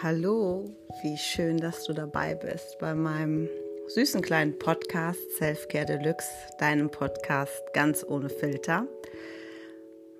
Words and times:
Hallo, 0.00 0.64
wie 1.02 1.16
schön, 1.16 1.56
dass 1.56 1.82
du 1.82 1.92
dabei 1.92 2.36
bist 2.36 2.78
bei 2.78 2.94
meinem 2.94 3.48
süßen 3.88 4.22
kleinen 4.22 4.56
Podcast 4.56 5.18
Selfcare 5.38 5.86
Deluxe, 5.86 6.28
deinem 6.60 6.88
Podcast 6.88 7.60
ganz 7.72 8.06
ohne 8.08 8.28
Filter. 8.28 8.86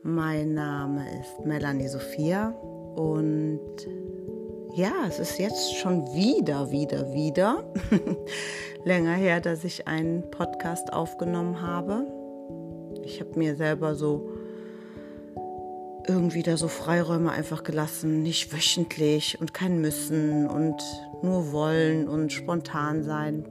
Mein 0.03 0.55
Name 0.55 1.05
ist 1.21 1.47
Melanie 1.47 1.87
Sophia 1.87 2.49
und 2.97 3.61
ja, 4.75 4.95
es 5.07 5.21
ist 5.21 5.39
jetzt 5.39 5.77
schon 5.77 6.05
wieder, 6.13 6.73
wieder, 6.73 7.13
wieder 7.13 7.73
länger 8.85 9.15
her, 9.15 9.41
dass 9.41 9.63
ich 9.63 9.87
einen 9.87 10.29
Podcast 10.33 10.93
aufgenommen 10.93 11.63
habe. 11.63 12.05
Ich 13.05 13.21
habe 13.21 13.39
mir 13.39 13.55
selber 13.55 13.95
so 13.95 14.38
irgendwie 16.09 16.43
da 16.43 16.57
so 16.57 16.69
Freiräume 16.69 17.31
einfach 17.31 17.63
gelassen, 17.63 18.23
nicht 18.23 18.53
wöchentlich 18.53 19.39
und 19.41 19.53
kein 19.53 19.81
Müssen 19.81 20.47
und 20.47 20.83
nur 21.23 21.53
wollen 21.53 22.09
und 22.09 22.33
spontan 22.33 23.05
sein. 23.05 23.45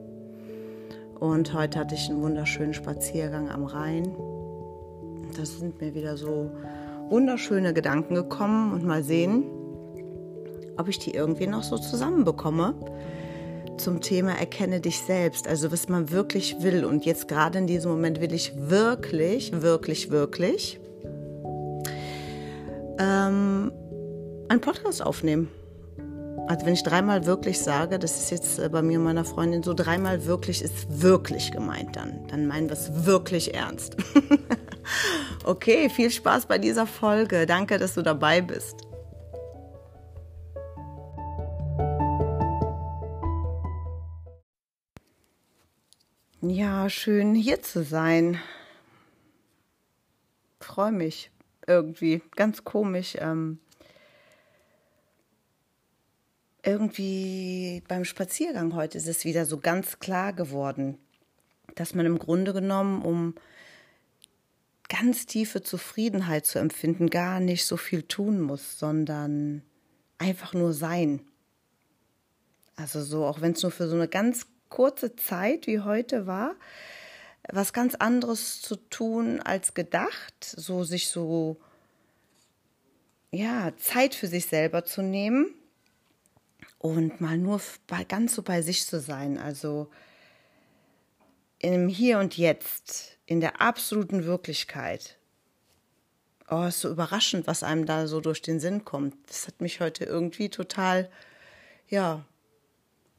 Und 1.19 1.53
heute 1.53 1.79
hatte 1.79 1.95
ich 1.95 2.09
einen 2.09 2.21
wunderschönen 2.21 2.73
Spaziergang 2.73 3.49
am 3.49 3.65
Rhein. 3.65 4.15
Da 5.35 5.45
sind 5.45 5.79
mir 5.79 5.93
wieder 5.93 6.17
so 6.17 6.51
wunderschöne 7.09 7.73
Gedanken 7.73 8.15
gekommen 8.15 8.73
und 8.73 8.83
mal 8.83 9.03
sehen, 9.03 9.43
ob 10.77 10.87
ich 10.87 10.99
die 10.99 11.11
irgendwie 11.11 11.47
noch 11.47 11.63
so 11.63 11.77
zusammenbekomme 11.77 12.73
zum 13.77 14.01
Thema 14.01 14.31
Erkenne 14.31 14.79
dich 14.79 14.99
selbst, 14.99 15.47
also 15.47 15.71
was 15.71 15.89
man 15.89 16.11
wirklich 16.11 16.61
will. 16.61 16.85
Und 16.85 17.05
jetzt 17.05 17.27
gerade 17.27 17.59
in 17.59 17.67
diesem 17.67 17.91
Moment 17.91 18.19
will 18.19 18.33
ich 18.33 18.53
wirklich, 18.57 19.61
wirklich, 19.61 20.09
wirklich 20.09 20.79
ähm, 22.99 23.71
einen 24.49 24.61
Podcast 24.61 25.01
aufnehmen. 25.01 25.49
Also 26.47 26.65
wenn 26.65 26.73
ich 26.73 26.83
dreimal 26.83 27.25
wirklich 27.25 27.59
sage, 27.59 27.99
das 27.99 28.17
ist 28.17 28.31
jetzt 28.31 28.59
äh, 28.59 28.69
bei 28.69 28.81
mir 28.81 28.99
und 28.99 29.05
meiner 29.05 29.25
Freundin 29.25 29.63
so, 29.63 29.73
dreimal 29.73 30.25
wirklich 30.25 30.61
ist 30.61 31.01
wirklich 31.01 31.51
gemeint 31.51 31.95
dann. 31.97 32.25
Dann 32.27 32.47
meinen 32.47 32.69
wir 32.69 32.73
es 32.73 33.05
wirklich 33.05 33.53
ernst. 33.53 33.97
okay, 35.43 35.89
viel 35.89 36.09
Spaß 36.09 36.45
bei 36.45 36.57
dieser 36.57 36.87
Folge. 36.87 37.45
Danke, 37.45 37.77
dass 37.77 37.95
du 37.95 38.01
dabei 38.01 38.41
bist. 38.41 38.75
Ja, 46.39 46.89
schön 46.89 47.35
hier 47.35 47.61
zu 47.61 47.83
sein. 47.83 48.39
Freue 50.61 50.93
mich 50.93 51.29
irgendwie. 51.67 52.21
Ganz 52.35 52.63
komisch. 52.63 53.15
Ähm, 53.19 53.59
irgendwie 56.63 57.81
beim 57.87 58.03
Spaziergang 58.03 58.73
heute 58.73 58.97
ist 58.97 59.07
es 59.07 59.23
wieder 59.23 59.45
so 59.45 59.57
ganz 59.57 59.99
klar 59.99 60.33
geworden, 60.33 60.97
dass 61.75 61.93
man 61.93 62.05
im 62.05 62.19
Grunde 62.19 62.51
genommen, 62.51 63.03
um 63.03 63.35
ganz 64.89 65.25
tiefe 65.25 65.61
Zufriedenheit 65.61 66.45
zu 66.45 66.59
empfinden, 66.59 67.09
gar 67.09 67.39
nicht 67.39 67.65
so 67.65 67.77
viel 67.77 68.03
tun 68.03 68.41
muss, 68.41 68.79
sondern 68.79 69.61
einfach 70.17 70.53
nur 70.53 70.73
sein. 70.73 71.21
Also 72.75 73.01
so, 73.01 73.25
auch 73.25 73.41
wenn 73.41 73.53
es 73.53 73.63
nur 73.63 73.71
für 73.71 73.87
so 73.87 73.95
eine 73.95 74.07
ganz 74.07 74.47
kurze 74.69 75.15
Zeit 75.15 75.67
wie 75.67 75.79
heute 75.79 76.27
war, 76.27 76.55
was 77.51 77.73
ganz 77.73 77.95
anderes 77.95 78.61
zu 78.61 78.75
tun 78.75 79.39
als 79.41 79.73
gedacht, 79.73 80.43
so 80.43 80.83
sich 80.83 81.09
so 81.09 81.57
ja, 83.31 83.75
Zeit 83.77 84.15
für 84.15 84.27
sich 84.27 84.45
selber 84.45 84.85
zu 84.85 85.01
nehmen 85.01 85.53
und 86.79 87.21
mal 87.21 87.37
nur 87.37 87.61
bei, 87.87 88.03
ganz 88.03 88.35
so 88.35 88.41
bei 88.41 88.61
sich 88.61 88.85
zu 88.85 88.99
sein, 88.99 89.37
also 89.37 89.89
im 91.59 91.87
Hier 91.87 92.19
und 92.19 92.37
Jetzt, 92.37 93.17
in 93.25 93.41
der 93.41 93.61
absoluten 93.61 94.25
Wirklichkeit. 94.25 95.17
Oh, 96.49 96.63
ist 96.63 96.79
so 96.79 96.89
überraschend, 96.89 97.45
was 97.45 97.63
einem 97.63 97.85
da 97.85 98.07
so 98.07 98.21
durch 98.21 98.41
den 98.41 98.59
Sinn 98.59 98.85
kommt. 98.85 99.15
Das 99.27 99.47
hat 99.47 99.59
mich 99.59 99.81
heute 99.81 100.05
irgendwie 100.05 100.49
total, 100.49 101.09
ja, 101.89 102.23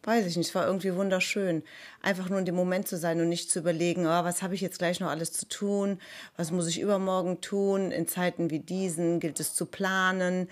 weiß 0.03 0.27
ich 0.27 0.37
nicht, 0.37 0.49
es 0.49 0.55
war 0.55 0.67
irgendwie 0.67 0.95
wunderschön, 0.95 1.63
einfach 2.03 2.29
nur 2.29 2.39
in 2.39 2.45
dem 2.45 2.55
Moment 2.55 2.89
zu 2.89 2.97
sein 2.97 3.21
und 3.21 3.29
nicht 3.29 3.51
zu 3.51 3.59
überlegen, 3.59 4.07
oh, 4.07 4.25
was 4.25 4.43
habe 4.43 4.55
ich 4.55 4.61
jetzt 4.61 4.79
gleich 4.79 5.01
noch 5.01 5.09
alles 5.09 5.33
zu 5.33 5.49
tun, 5.49 6.01
was 6.37 6.51
muss 6.51 6.69
ich 6.69 6.81
übermorgen 6.81 7.41
tun, 7.41 7.91
in 7.91 8.07
Zeiten 8.07 8.51
wie 8.51 8.61
diesen 8.61 9.21
gilt 9.21 9.41
es 9.41 9.55
zu 9.55 9.67
planen. 9.67 10.49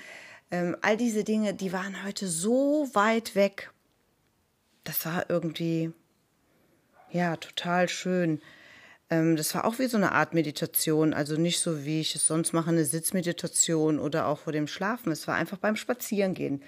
Ähm, 0.50 0.76
all 0.82 0.96
diese 0.96 1.24
Dinge, 1.24 1.54
die 1.54 1.72
waren 1.72 2.04
heute 2.04 2.28
so 2.28 2.88
weit 2.92 3.34
weg. 3.34 3.70
Das 4.84 5.04
war 5.06 5.28
irgendwie, 5.28 5.92
ja, 7.10 7.36
total 7.36 7.88
schön. 7.88 8.40
Ähm, 9.10 9.36
das 9.36 9.54
war 9.54 9.64
auch 9.64 9.78
wie 9.78 9.86
so 9.86 9.96
eine 9.96 10.12
Art 10.12 10.34
Meditation, 10.34 11.14
also 11.14 11.36
nicht 11.36 11.60
so, 11.60 11.84
wie 11.84 12.00
ich 12.00 12.14
es 12.14 12.26
sonst 12.26 12.52
mache, 12.52 12.70
eine 12.70 12.84
Sitzmeditation 12.84 13.98
oder 13.98 14.26
auch 14.26 14.40
vor 14.40 14.52
dem 14.52 14.66
Schlafen. 14.66 15.12
Es 15.12 15.26
war 15.26 15.36
einfach 15.36 15.58
beim 15.58 15.76
Spazierengehen. 15.76 16.62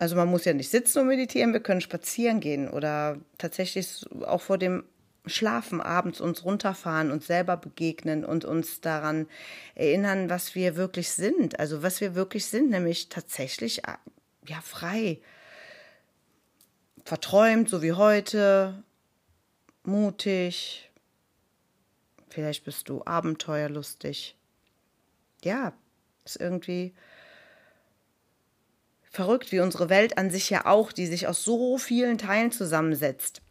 Also 0.00 0.16
man 0.16 0.28
muss 0.28 0.46
ja 0.46 0.54
nicht 0.54 0.70
sitzen 0.70 1.00
und 1.00 1.08
meditieren, 1.08 1.52
wir 1.52 1.60
können 1.60 1.82
spazieren 1.82 2.40
gehen 2.40 2.70
oder 2.70 3.18
tatsächlich 3.36 4.06
auch 4.22 4.40
vor 4.40 4.56
dem 4.56 4.84
Schlafen 5.26 5.82
abends 5.82 6.22
uns 6.22 6.42
runterfahren, 6.42 7.10
uns 7.10 7.26
selber 7.26 7.58
begegnen 7.58 8.24
und 8.24 8.46
uns 8.46 8.80
daran 8.80 9.28
erinnern, 9.74 10.30
was 10.30 10.54
wir 10.54 10.76
wirklich 10.76 11.10
sind. 11.10 11.60
Also 11.60 11.82
was 11.82 12.00
wir 12.00 12.14
wirklich 12.14 12.46
sind, 12.46 12.70
nämlich 12.70 13.10
tatsächlich 13.10 13.84
äh, 13.86 13.98
ja 14.48 14.62
frei, 14.62 15.20
verträumt, 17.04 17.68
so 17.68 17.82
wie 17.82 17.92
heute, 17.92 18.82
mutig. 19.82 20.90
Vielleicht 22.30 22.64
bist 22.64 22.88
du 22.88 23.02
abenteuerlustig. 23.04 24.34
Ja, 25.44 25.74
ist 26.24 26.40
irgendwie 26.40 26.94
verrückt, 29.10 29.52
wie 29.52 29.60
unsere 29.60 29.90
Welt 29.90 30.16
an 30.16 30.30
sich 30.30 30.48
ja 30.48 30.66
auch, 30.66 30.92
die 30.92 31.06
sich 31.06 31.26
aus 31.26 31.42
so 31.44 31.76
vielen 31.76 32.16
Teilen 32.16 32.52
zusammensetzt. 32.52 33.42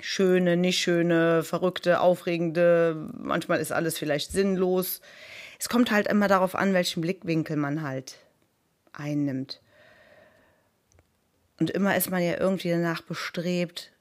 Schöne, 0.00 0.56
nicht 0.56 0.80
schöne, 0.80 1.42
verrückte, 1.42 2.00
aufregende, 2.00 3.08
manchmal 3.18 3.60
ist 3.60 3.72
alles 3.72 3.98
vielleicht 3.98 4.32
sinnlos. 4.32 5.00
Es 5.58 5.68
kommt 5.68 5.90
halt 5.90 6.06
immer 6.06 6.28
darauf 6.28 6.54
an, 6.54 6.74
welchen 6.74 7.02
Blickwinkel 7.02 7.56
man 7.56 7.82
halt 7.82 8.16
einnimmt. 8.92 9.60
Und 11.58 11.70
immer 11.70 11.96
ist 11.96 12.10
man 12.10 12.22
ja 12.22 12.38
irgendwie 12.38 12.70
danach 12.70 13.02
bestrebt, 13.02 13.92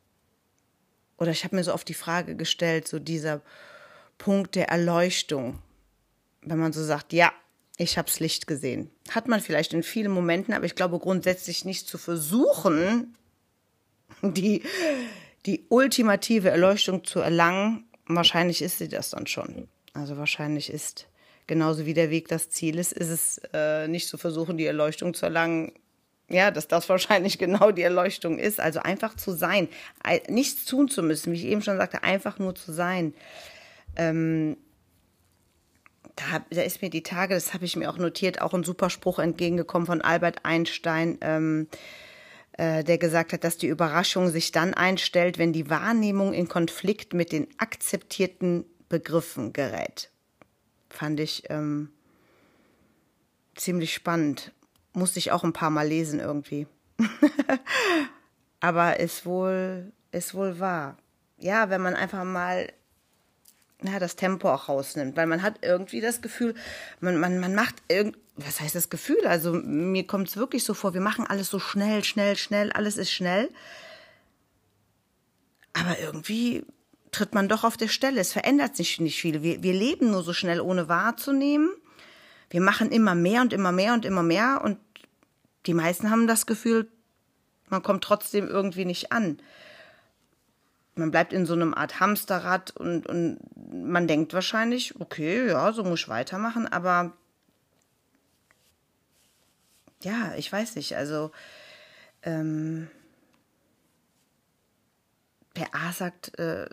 oder 1.18 1.32
ich 1.32 1.46
habe 1.46 1.56
mir 1.56 1.64
so 1.64 1.74
oft 1.74 1.88
die 1.88 1.94
Frage 1.94 2.36
gestellt, 2.36 2.88
so 2.88 3.00
dieser 3.00 3.42
Punkt 4.18 4.56
der 4.56 4.68
Erleuchtung, 4.68 5.60
wenn 6.42 6.60
man 6.60 6.74
so 6.74 6.84
sagt, 6.84 7.14
ja, 7.14 7.32
ich 7.78 7.98
habe 7.98 8.08
das 8.08 8.20
Licht 8.20 8.48
gesehen. 8.48 8.90
Hat 9.10 9.28
man 9.28 9.42
vielleicht 9.42 9.74
in 9.74 9.84
vielen 9.84 10.12
Momenten, 10.12 10.54
aber 10.54 10.66
ich 10.66 10.76
glaube 10.76 11.00
grundsätzlich 11.00 11.66
nicht 11.66 11.88
zu 11.88 11.98
versuchen, 11.98 13.16
die, 14.22 14.64
die 15.46 15.66
ultimative 15.70 16.50
Erleuchtung 16.50 17.04
zu 17.04 17.20
erlangen. 17.20 17.86
Wahrscheinlich 18.08 18.62
ist 18.62 18.78
sie 18.78 18.88
das 18.88 19.10
dann 19.10 19.28
schon. 19.28 19.68
Also 19.94 20.18
wahrscheinlich 20.18 20.70
ist 20.72 21.08
genauso 21.48 21.86
wie 21.86 21.94
der 21.94 22.10
Weg 22.10 22.28
das 22.28 22.50
Ziel 22.50 22.78
ist, 22.80 22.94
ist 22.94 23.10
es 23.10 23.42
äh, 23.54 23.88
nicht 23.88 24.08
zu 24.08 24.18
versuchen, 24.18 24.58
die 24.58 24.66
Erleuchtung 24.66 25.14
zu 25.14 25.26
erlangen. 25.26 25.74
Ja, 26.30 26.52
dass 26.52 26.68
das 26.68 26.88
wahrscheinlich 26.90 27.38
genau 27.38 27.72
die 27.72 27.82
Erleuchtung 27.82 28.40
ist. 28.40 28.60
Also 28.60 28.80
einfach 28.80 29.16
zu 29.16 29.32
sein, 29.32 29.68
nichts 30.30 30.66
tun 30.66 30.88
zu 30.88 31.04
müssen, 31.04 31.34
wie 31.34 31.38
ich 31.38 31.46
eben 31.46 31.62
schon 31.62 31.78
sagte, 31.78 32.04
einfach 32.04 32.40
nur 32.40 32.56
zu 32.56 32.72
sein. 32.72 33.14
Ähm, 33.98 34.58
da, 36.16 36.46
da 36.50 36.62
ist 36.62 36.82
mir 36.82 36.90
die 36.90 37.04
Tage, 37.04 37.34
das 37.34 37.54
habe 37.54 37.66
ich 37.66 37.76
mir 37.76 37.90
auch 37.90 37.98
notiert, 37.98 38.42
auch 38.42 38.54
ein 38.54 38.64
super 38.64 38.90
Spruch 38.90 39.20
entgegengekommen 39.20 39.86
von 39.86 40.02
Albert 40.02 40.40
Einstein, 40.44 41.18
ähm, 41.22 41.68
äh, 42.54 42.84
der 42.84 42.98
gesagt 42.98 43.34
hat, 43.34 43.44
dass 43.44 43.58
die 43.58 43.68
Überraschung 43.68 44.30
sich 44.30 44.52
dann 44.52 44.74
einstellt, 44.74 45.38
wenn 45.38 45.52
die 45.52 45.70
Wahrnehmung 45.70 46.34
in 46.34 46.48
Konflikt 46.48 47.14
mit 47.14 47.32
den 47.32 47.48
akzeptierten 47.58 48.66
Begriffen 48.88 49.52
gerät. 49.52 50.10
Fand 50.90 51.20
ich 51.20 51.44
ähm, 51.50 51.90
ziemlich 53.56 53.94
spannend. 53.94 54.54
Musste 54.94 55.20
ich 55.20 55.32
auch 55.32 55.44
ein 55.44 55.54
paar 55.54 55.70
Mal 55.70 55.88
lesen 55.88 56.20
irgendwie. 56.20 56.68
Aber 58.62 59.00
ist 59.00 59.26
wohl, 59.26 59.92
ist 60.12 60.34
wohl 60.34 60.60
wahr. 60.60 60.98
Ja, 61.38 61.70
wenn 61.70 61.82
man 61.82 61.96
einfach 61.96 62.24
mal 62.24 62.72
ja, 63.88 64.00
das 64.00 64.16
Tempo 64.16 64.50
auch 64.50 64.70
rausnimmt, 64.70 65.16
weil 65.18 65.28
man 65.28 65.42
hat 65.42 65.60
irgendwie 65.62 66.02
das 66.02 66.22
Gefühl, 66.22 66.56
man, 67.00 67.18
man, 67.18 67.40
man 67.40 67.56
macht 67.56 67.76
irgend, 67.88 68.18
was 68.36 68.60
heißt 68.60 68.76
das 68.76 68.90
Gefühl? 68.90 69.26
Also 69.26 69.54
mir 69.54 70.06
kommt 70.06 70.28
es 70.28 70.38
wirklich 70.38 70.64
so 70.64 70.74
vor, 70.74 70.94
wir 70.94 71.02
machen 71.02 71.26
alles 71.26 71.50
so 71.50 71.60
schnell, 71.60 72.04
schnell, 72.04 72.36
schnell, 72.36 72.72
alles 72.72 72.98
ist 72.98 73.12
schnell. 73.12 73.50
Aber 75.74 76.00
irgendwie 76.00 76.66
tritt 77.12 77.34
man 77.34 77.48
doch 77.48 77.64
auf 77.64 77.78
der 77.78 77.88
Stelle. 77.88 78.20
Es 78.20 78.34
verändert 78.34 78.76
sich 78.76 79.00
nicht 79.00 79.20
viel. 79.20 79.42
Wir, 79.42 79.64
wir 79.64 79.74
leben 79.74 80.12
nur 80.12 80.24
so 80.24 80.34
schnell, 80.34 80.60
ohne 80.60 80.90
wahrzunehmen. 80.90 81.70
Wir 82.50 82.62
machen 82.62 82.92
immer 82.92 83.16
mehr 83.16 83.42
und 83.42 83.54
immer 83.54 83.72
mehr 83.72 83.94
und 83.94 84.06
immer 84.06 84.24
mehr 84.24 84.62
und 84.64 84.78
die 85.66 85.74
meisten 85.74 86.12
haben 86.12 86.28
das 86.28 86.46
Gefühl, 86.46 86.88
man 87.70 87.82
kommt 87.82 88.04
trotzdem 88.04 88.48
irgendwie 88.48 88.86
nicht 88.86 89.12
an. 89.12 89.40
Man 90.96 91.12
bleibt 91.12 91.34
in 91.34 91.46
so 91.46 91.54
einem 91.54 91.74
Art 91.74 92.00
Hamsterrad 92.00 92.72
und, 92.72 93.06
und 93.06 93.40
man 93.72 94.08
denkt 94.08 94.34
wahrscheinlich, 94.34 95.00
okay, 95.00 95.48
ja, 95.48 95.74
so 95.74 95.84
muss 95.84 96.02
ich 96.02 96.10
weitermachen, 96.10 96.68
aber 96.68 97.14
ja, 100.02 100.34
ich 100.38 100.52
weiß 100.52 100.76
nicht, 100.76 100.96
also 100.96 101.32
ähm, 102.24 102.88
per 105.54 105.68
A 105.74 105.92
sagt, 105.92 106.38
äh, 106.40 106.68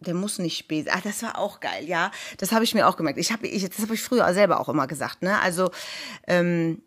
der 0.00 0.14
muss 0.14 0.38
nicht 0.38 0.66
B. 0.66 0.84
Ah, 0.88 1.00
das 1.04 1.22
war 1.22 1.38
auch 1.38 1.60
geil, 1.60 1.86
ja. 1.86 2.10
Das 2.38 2.52
habe 2.52 2.64
ich 2.64 2.74
mir 2.74 2.88
auch 2.88 2.96
gemerkt. 2.96 3.18
Ich 3.18 3.32
habe, 3.32 3.46
ich, 3.46 3.68
das 3.68 3.80
habe 3.80 3.94
ich 3.94 4.02
früher 4.02 4.32
selber 4.32 4.60
auch 4.60 4.68
immer 4.68 4.86
gesagt, 4.86 5.22
ne? 5.22 5.38
Also 5.40 5.70
ähm, 6.26 6.82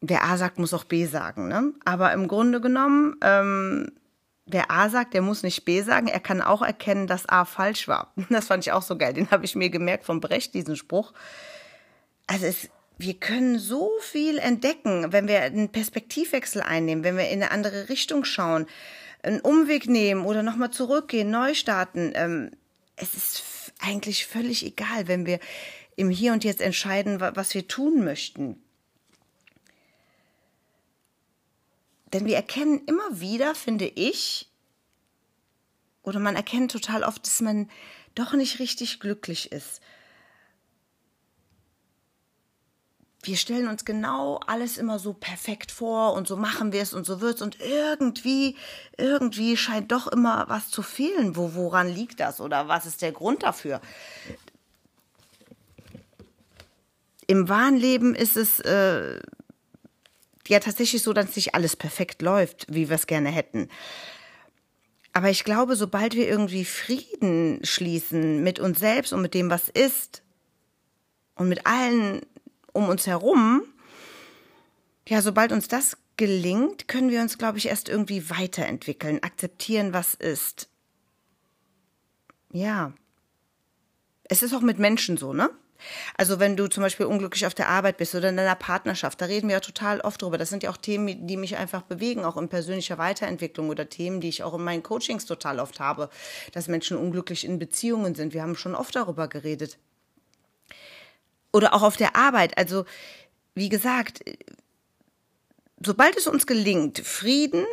wer 0.00 0.24
A 0.24 0.36
sagt, 0.36 0.58
muss 0.58 0.74
auch 0.74 0.84
B 0.84 1.06
sagen, 1.06 1.48
ne? 1.48 1.72
Aber 1.84 2.12
im 2.12 2.28
Grunde 2.28 2.60
genommen, 2.60 3.16
ähm, 3.20 3.92
wer 4.46 4.70
A 4.70 4.88
sagt, 4.88 5.14
der 5.14 5.22
muss 5.22 5.42
nicht 5.42 5.64
B 5.64 5.82
sagen. 5.82 6.08
Er 6.08 6.20
kann 6.20 6.40
auch 6.40 6.62
erkennen, 6.62 7.06
dass 7.06 7.28
A 7.28 7.44
falsch 7.44 7.88
war. 7.88 8.12
Das 8.30 8.46
fand 8.46 8.64
ich 8.64 8.72
auch 8.72 8.82
so 8.82 8.96
geil. 8.96 9.12
Den 9.12 9.30
habe 9.30 9.44
ich 9.44 9.54
mir 9.54 9.70
gemerkt 9.70 10.04
von 10.04 10.20
Brecht, 10.20 10.54
diesen 10.54 10.76
Spruch. 10.76 11.12
Also 12.26 12.46
es, 12.46 12.68
wir 12.98 13.14
können 13.14 13.58
so 13.58 13.90
viel 14.00 14.38
entdecken, 14.38 15.12
wenn 15.12 15.28
wir 15.28 15.42
einen 15.42 15.70
Perspektivwechsel 15.70 16.62
einnehmen, 16.62 17.04
wenn 17.04 17.16
wir 17.16 17.28
in 17.28 17.42
eine 17.42 17.50
andere 17.50 17.88
Richtung 17.88 18.24
schauen 18.24 18.66
einen 19.26 19.40
Umweg 19.40 19.88
nehmen 19.88 20.24
oder 20.24 20.42
nochmal 20.42 20.70
zurückgehen, 20.70 21.30
neu 21.30 21.54
starten. 21.54 22.12
Ähm, 22.14 22.50
es 22.96 23.14
ist 23.14 23.72
eigentlich 23.80 24.26
völlig 24.26 24.64
egal, 24.64 25.08
wenn 25.08 25.26
wir 25.26 25.40
im 25.96 26.10
Hier 26.10 26.32
und 26.32 26.44
Jetzt 26.44 26.60
entscheiden, 26.60 27.20
was 27.20 27.54
wir 27.54 27.68
tun 27.68 28.04
möchten. 28.04 28.62
Denn 32.16 32.24
wir 32.24 32.36
erkennen 32.36 32.80
immer 32.86 33.20
wieder, 33.20 33.54
finde 33.54 33.84
ich, 33.86 34.48
oder 36.02 36.18
man 36.18 36.34
erkennt 36.34 36.70
total 36.70 37.02
oft, 37.02 37.26
dass 37.26 37.42
man 37.42 37.68
doch 38.14 38.32
nicht 38.32 38.58
richtig 38.58 39.00
glücklich 39.00 39.52
ist. 39.52 39.82
wir 43.26 43.36
stellen 43.36 43.68
uns 43.68 43.84
genau 43.84 44.40
alles 44.46 44.78
immer 44.78 44.98
so 44.98 45.12
perfekt 45.12 45.72
vor 45.72 46.14
und 46.14 46.26
so 46.28 46.36
machen 46.36 46.72
wir 46.72 46.80
es 46.80 46.94
und 46.94 47.04
so 47.04 47.20
wird's 47.20 47.42
und 47.42 47.58
irgendwie, 47.60 48.56
irgendwie 48.96 49.56
scheint 49.56 49.92
doch 49.92 50.06
immer 50.06 50.44
was 50.48 50.70
zu 50.70 50.80
fehlen. 50.80 51.36
Wo, 51.36 51.54
woran 51.54 51.88
liegt 51.88 52.20
das 52.20 52.40
oder 52.40 52.68
was 52.68 52.86
ist 52.86 53.02
der 53.02 53.12
Grund 53.12 53.42
dafür? 53.42 53.80
Im 57.26 57.48
wahren 57.48 57.76
Leben 57.76 58.14
ist 58.14 58.36
es 58.36 58.60
äh, 58.60 59.20
ja 60.48 60.60
tatsächlich 60.60 61.02
so, 61.02 61.12
dass 61.12 61.36
nicht 61.36 61.54
alles 61.54 61.76
perfekt 61.76 62.22
läuft, 62.22 62.66
wie 62.68 62.88
wir 62.88 62.96
es 62.96 63.06
gerne 63.06 63.30
hätten. 63.30 63.68
Aber 65.12 65.30
ich 65.30 65.44
glaube, 65.44 65.76
sobald 65.76 66.14
wir 66.14 66.28
irgendwie 66.28 66.64
Frieden 66.64 67.60
schließen 67.62 68.42
mit 68.42 68.58
uns 68.58 68.78
selbst 68.78 69.12
und 69.12 69.22
mit 69.22 69.34
dem, 69.34 69.48
was 69.48 69.68
ist, 69.68 70.22
und 71.36 71.48
mit 71.48 71.66
allen 71.66 72.22
um 72.72 72.88
uns 72.88 73.06
herum, 73.06 73.62
ja, 75.08 75.22
sobald 75.22 75.52
uns 75.52 75.68
das 75.68 75.96
gelingt, 76.16 76.88
können 76.88 77.10
wir 77.10 77.20
uns, 77.20 77.38
glaube 77.38 77.58
ich, 77.58 77.68
erst 77.68 77.88
irgendwie 77.88 78.28
weiterentwickeln, 78.30 79.22
akzeptieren, 79.22 79.92
was 79.92 80.14
ist. 80.14 80.68
Ja. 82.52 82.92
Es 84.24 84.42
ist 84.42 84.54
auch 84.54 84.62
mit 84.62 84.78
Menschen 84.78 85.16
so, 85.16 85.32
ne? 85.32 85.50
Also 86.16 86.38
wenn 86.38 86.56
du 86.56 86.68
zum 86.68 86.82
Beispiel 86.82 87.06
unglücklich 87.06 87.46
auf 87.46 87.54
der 87.54 87.68
Arbeit 87.68 87.96
bist 87.96 88.14
oder 88.14 88.28
in 88.28 88.36
deiner 88.36 88.54
Partnerschaft, 88.54 89.20
da 89.20 89.26
reden 89.26 89.48
wir 89.48 89.54
ja 89.54 89.60
total 89.60 90.00
oft 90.00 90.20
drüber. 90.22 90.38
Das 90.38 90.50
sind 90.50 90.62
ja 90.62 90.70
auch 90.70 90.76
Themen, 90.76 91.26
die 91.26 91.36
mich 91.36 91.56
einfach 91.56 91.82
bewegen, 91.82 92.24
auch 92.24 92.36
in 92.36 92.48
persönlicher 92.48 92.98
Weiterentwicklung 92.98 93.68
oder 93.68 93.88
Themen, 93.88 94.20
die 94.20 94.28
ich 94.28 94.42
auch 94.42 94.54
in 94.54 94.64
meinen 94.64 94.82
Coachings 94.82 95.26
total 95.26 95.60
oft 95.60 95.80
habe, 95.80 96.10
dass 96.52 96.68
Menschen 96.68 96.96
unglücklich 96.96 97.44
in 97.44 97.58
Beziehungen 97.58 98.14
sind. 98.14 98.34
Wir 98.34 98.42
haben 98.42 98.56
schon 98.56 98.74
oft 98.74 98.94
darüber 98.94 99.28
geredet. 99.28 99.78
Oder 101.52 101.74
auch 101.74 101.82
auf 101.82 101.96
der 101.96 102.16
Arbeit. 102.16 102.58
Also, 102.58 102.84
wie 103.54 103.68
gesagt, 103.68 104.20
sobald 105.80 106.16
es 106.16 106.26
uns 106.26 106.46
gelingt, 106.46 106.98
Frieden 106.98 107.64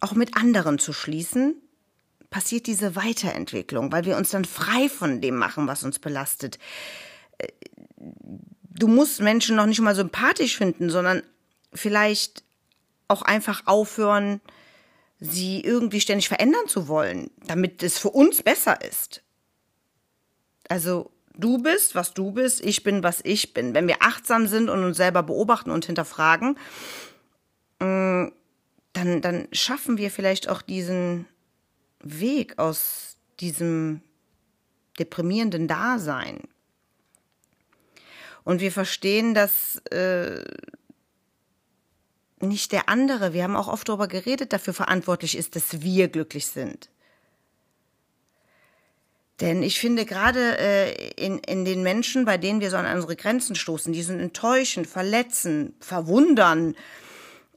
auch 0.00 0.12
mit 0.12 0.36
anderen 0.36 0.78
zu 0.78 0.92
schließen, 0.92 1.54
passiert 2.34 2.66
diese 2.66 2.96
Weiterentwicklung, 2.96 3.92
weil 3.92 4.06
wir 4.06 4.16
uns 4.16 4.30
dann 4.30 4.44
frei 4.44 4.88
von 4.88 5.20
dem 5.20 5.36
machen, 5.36 5.68
was 5.68 5.84
uns 5.84 6.00
belastet. 6.00 6.58
Du 8.70 8.88
musst 8.88 9.20
Menschen 9.20 9.54
noch 9.54 9.66
nicht 9.66 9.80
mal 9.80 9.94
sympathisch 9.94 10.56
finden, 10.56 10.90
sondern 10.90 11.22
vielleicht 11.72 12.42
auch 13.06 13.22
einfach 13.22 13.68
aufhören, 13.68 14.40
sie 15.20 15.60
irgendwie 15.60 16.00
ständig 16.00 16.26
verändern 16.26 16.66
zu 16.66 16.88
wollen, 16.88 17.30
damit 17.46 17.84
es 17.84 17.98
für 17.98 18.10
uns 18.10 18.42
besser 18.42 18.82
ist. 18.82 19.22
Also 20.68 21.12
Du 21.36 21.58
bist, 21.58 21.96
was 21.96 22.14
du 22.14 22.30
bist, 22.30 22.64
ich 22.64 22.84
bin, 22.84 23.02
was 23.02 23.20
ich 23.24 23.54
bin. 23.54 23.74
Wenn 23.74 23.88
wir 23.88 23.96
achtsam 24.02 24.46
sind 24.46 24.70
und 24.70 24.84
uns 24.84 24.96
selber 24.96 25.24
beobachten 25.24 25.72
und 25.72 25.84
hinterfragen, 25.84 26.56
mm, 27.80 28.26
dann, 28.92 29.20
dann 29.20 29.48
schaffen 29.50 29.98
wir 29.98 30.12
vielleicht 30.12 30.48
auch 30.48 30.62
diesen 30.62 31.26
Weg 32.04 32.58
aus 32.58 33.16
diesem 33.40 34.02
deprimierenden 34.98 35.66
Dasein. 35.66 36.40
Und 38.44 38.60
wir 38.60 38.70
verstehen, 38.70 39.34
dass 39.34 39.78
äh, 39.90 40.44
nicht 42.40 42.72
der 42.72 42.88
andere, 42.88 43.32
wir 43.32 43.42
haben 43.42 43.56
auch 43.56 43.68
oft 43.68 43.88
darüber 43.88 44.06
geredet, 44.06 44.52
dafür 44.52 44.74
verantwortlich 44.74 45.36
ist, 45.36 45.56
dass 45.56 45.82
wir 45.82 46.08
glücklich 46.08 46.46
sind. 46.46 46.90
Denn 49.40 49.62
ich 49.62 49.80
finde 49.80 50.04
gerade 50.04 50.58
äh, 50.58 51.10
in, 51.16 51.38
in 51.40 51.64
den 51.64 51.82
Menschen, 51.82 52.24
bei 52.24 52.38
denen 52.38 52.60
wir 52.60 52.70
so 52.70 52.76
an 52.76 52.94
unsere 52.94 53.16
Grenzen 53.16 53.56
stoßen, 53.56 53.92
die 53.92 54.02
sind 54.02 54.20
enttäuschen, 54.20 54.84
verletzen, 54.84 55.74
verwundern, 55.80 56.76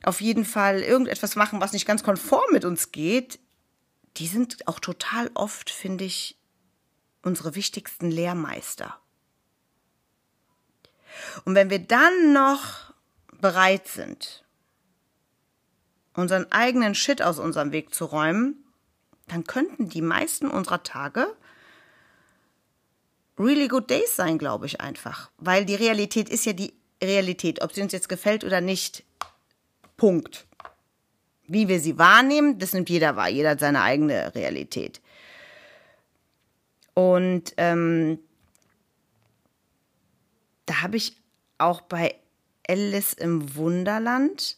auf 0.04 0.22
jeden 0.22 0.46
Fall 0.46 0.82
irgendetwas 0.82 1.36
machen, 1.36 1.62
was 1.62 1.74
nicht 1.74 1.86
ganz 1.86 2.02
konform 2.02 2.52
mit 2.52 2.66
uns 2.66 2.92
geht, 2.92 3.40
die 4.18 4.28
sind 4.28 4.68
auch 4.68 4.80
total 4.80 5.30
oft, 5.34 5.70
finde 5.70 6.04
ich, 6.04 6.38
unsere 7.22 7.56
wichtigsten 7.56 8.10
Lehrmeister. 8.10 9.00
Und 11.46 11.56
wenn 11.56 11.70
wir 11.70 11.80
dann 11.80 12.34
noch 12.34 12.94
bereit 13.40 13.88
sind, 13.88 14.44
unseren 16.14 16.52
eigenen 16.52 16.96
Shit 16.96 17.22
aus 17.22 17.40
unserem 17.40 17.72
Weg 17.72 17.94
zu 17.94 18.06
räumen, 18.06 18.64
dann 19.28 19.44
könnten 19.44 19.90
die 19.90 20.02
meisten 20.02 20.48
unserer 20.48 20.84
Tage 20.84 21.36
really 23.38 23.68
good 23.68 23.90
days 23.90 24.16
sein, 24.16 24.38
glaube 24.38 24.66
ich 24.66 24.82
einfach. 24.82 25.30
Weil 25.38 25.66
die 25.66 25.76
Realität 25.76 26.30
ist 26.30 26.46
ja 26.46 26.54
die 26.54 26.74
Realität, 27.04 27.62
ob 27.62 27.74
sie 27.74 27.82
uns 27.82 27.92
jetzt 27.92 28.10
gefällt 28.10 28.44
oder 28.44 28.62
nicht. 28.62 29.04
Punkt. 29.96 30.47
Wie 31.48 31.68
wir 31.68 31.80
sie 31.80 31.98
wahrnehmen, 31.98 32.60
das 32.60 32.74
nimmt 32.74 32.90
jeder 32.90 33.16
wahr. 33.16 33.30
Jeder 33.30 33.52
hat 33.52 33.60
seine 33.60 33.82
eigene 33.82 34.36
Realität. 34.36 35.02
Und 36.94 37.54
ähm, 37.58 38.20
da 40.66 40.82
habe 40.82 40.98
ich 40.98 41.16
auch 41.58 41.82
bei 41.82 42.16
Alice 42.68 43.14
im 43.14 43.56
Wunderland, 43.56 44.58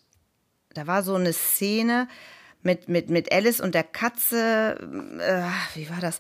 da 0.73 0.87
war 0.87 1.03
so 1.03 1.15
eine 1.15 1.33
Szene 1.33 2.07
mit, 2.61 2.89
mit, 2.89 3.09
mit 3.09 3.31
Alice 3.31 3.61
und 3.61 3.75
der 3.75 3.83
Katze, 3.83 4.77
äh, 5.19 5.77
wie 5.77 5.89
war 5.89 5.99
das? 6.01 6.19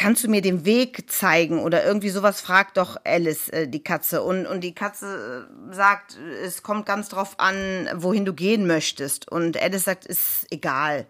Kannst 0.00 0.24
du 0.24 0.28
mir 0.28 0.40
den 0.40 0.64
Weg 0.64 1.10
zeigen 1.10 1.58
oder 1.58 1.84
irgendwie 1.84 2.08
sowas 2.08 2.40
fragt 2.40 2.78
doch 2.78 2.96
Alice, 3.04 3.50
äh, 3.50 3.68
die 3.68 3.84
Katze. 3.84 4.22
Und, 4.22 4.46
und 4.46 4.62
die 4.62 4.74
Katze 4.74 5.46
äh, 5.46 5.74
sagt, 5.74 6.16
es 6.42 6.62
kommt 6.62 6.86
ganz 6.86 7.10
drauf 7.10 7.38
an, 7.38 7.86
wohin 7.94 8.24
du 8.24 8.32
gehen 8.32 8.66
möchtest. 8.66 9.30
Und 9.30 9.60
Alice 9.60 9.84
sagt, 9.84 10.06
ist 10.06 10.46
egal. 10.50 11.06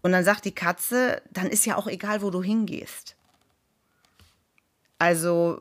Und 0.00 0.12
dann 0.12 0.24
sagt 0.24 0.46
die 0.46 0.54
Katze, 0.54 1.20
dann 1.30 1.48
ist 1.48 1.66
ja 1.66 1.76
auch 1.76 1.86
egal, 1.86 2.22
wo 2.22 2.30
du 2.30 2.42
hingehst. 2.42 3.14
Also 4.98 5.60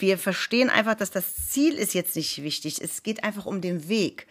wir 0.00 0.18
verstehen 0.18 0.70
einfach, 0.70 0.94
dass 0.94 1.10
das 1.10 1.48
Ziel 1.48 1.74
ist 1.74 1.94
jetzt 1.94 2.16
nicht 2.16 2.42
wichtig. 2.42 2.80
Es 2.80 3.02
geht 3.02 3.24
einfach 3.24 3.46
um 3.46 3.60
den 3.60 3.88
Weg. 3.88 4.26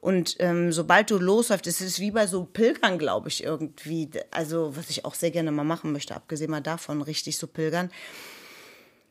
Und 0.00 0.36
ähm, 0.38 0.72
sobald 0.72 1.10
du 1.10 1.18
losläufst, 1.18 1.66
es 1.66 1.80
ist 1.80 2.00
wie 2.00 2.10
bei 2.10 2.26
so 2.26 2.44
Pilgern, 2.44 2.98
glaube 2.98 3.28
ich, 3.28 3.44
irgendwie. 3.44 4.08
Also, 4.30 4.74
was 4.74 4.88
ich 4.88 5.04
auch 5.04 5.14
sehr 5.14 5.30
gerne 5.30 5.52
mal 5.52 5.64
machen 5.64 5.92
möchte, 5.92 6.16
abgesehen 6.16 6.50
mal 6.50 6.62
davon, 6.62 7.02
richtig 7.02 7.36
so 7.36 7.46
Pilgern. 7.46 7.90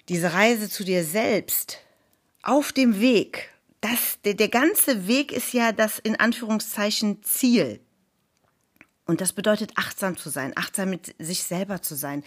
Diese 0.09 0.33
Reise 0.33 0.69
zu 0.69 0.83
dir 0.83 1.03
selbst, 1.03 1.77
auf 2.41 2.71
dem 2.71 2.99
Weg, 2.99 3.49
das, 3.81 4.19
der, 4.25 4.33
der 4.33 4.49
ganze 4.49 5.07
Weg 5.07 5.31
ist 5.31 5.53
ja 5.53 5.71
das 5.71 5.99
in 5.99 6.15
Anführungszeichen 6.15 7.21
Ziel. 7.21 7.79
Und 9.05 9.21
das 9.21 9.33
bedeutet, 9.33 9.71
achtsam 9.75 10.17
zu 10.17 10.29
sein, 10.29 10.53
achtsam 10.55 10.89
mit 10.89 11.15
sich 11.19 11.43
selber 11.43 11.81
zu 11.81 11.95
sein. 11.95 12.23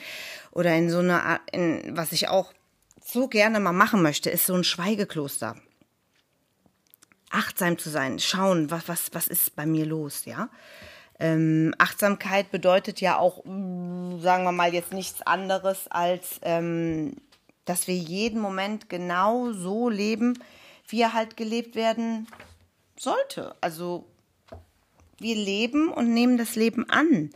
Oder 0.51 0.75
in 0.75 0.91
so 0.91 0.99
einer, 0.99 1.41
in, 1.53 1.97
was 1.97 2.13
ich 2.13 2.29
auch 2.29 2.53
so 3.05 3.29
gerne 3.29 3.61
mal 3.61 3.73
machen 3.73 4.03
möchte, 4.03 4.31
ist 4.31 4.47
so 4.47 4.55
ein 4.55 4.65
Schweigekloster. 4.65 5.57
achtsam 7.31 7.79
zu 7.79 7.89
sein, 7.89 8.19
schauen, 8.19 8.71
was, 8.71 8.89
was, 8.89 9.11
was 9.13 9.27
ist 9.27 9.57
bei 9.57 9.65
mir 9.65 9.87
los, 9.87 10.27
ja. 10.27 10.51
Ähm, 11.19 11.75
Achtsamkeit 11.79 12.51
bedeutet 12.51 13.01
ja 13.01 13.17
auch, 13.17 13.45
mm, 13.45 14.21
sagen 14.21 14.45
wir 14.45 14.53
mal, 14.53 14.75
jetzt 14.75 14.93
nichts 14.93 15.23
anderes 15.23 15.89
als, 15.89 16.41
ähm, 16.43 17.17
dass 17.65 17.87
wir 17.87 17.95
jeden 17.95 18.41
Moment 18.41 18.89
genau 18.89 19.53
so 19.53 19.89
leben, 19.89 20.39
wie 20.89 21.01
er 21.01 21.15
halt 21.15 21.37
gelebt 21.37 21.75
werden 21.75 22.27
sollte. 22.99 23.55
Also 23.61 24.07
wir 25.19 25.37
leben 25.37 25.93
und 25.93 26.13
nehmen 26.13 26.37
das 26.37 26.57
Leben 26.57 26.91
an. 26.91 27.31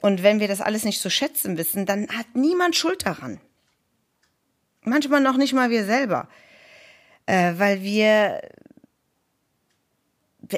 Und 0.00 0.22
wenn 0.22 0.38
wir 0.38 0.48
das 0.48 0.60
alles 0.60 0.84
nicht 0.84 1.00
zu 1.00 1.10
schätzen 1.10 1.56
wissen, 1.56 1.86
dann 1.86 2.08
hat 2.08 2.26
niemand 2.34 2.76
Schuld 2.76 3.06
daran. 3.06 3.40
Manchmal 4.86 5.20
noch 5.20 5.36
nicht 5.36 5.52
mal 5.52 5.68
wir 5.68 5.84
selber. 5.84 6.28
Äh, 7.26 7.54
weil 7.56 7.82
wir, 7.82 8.40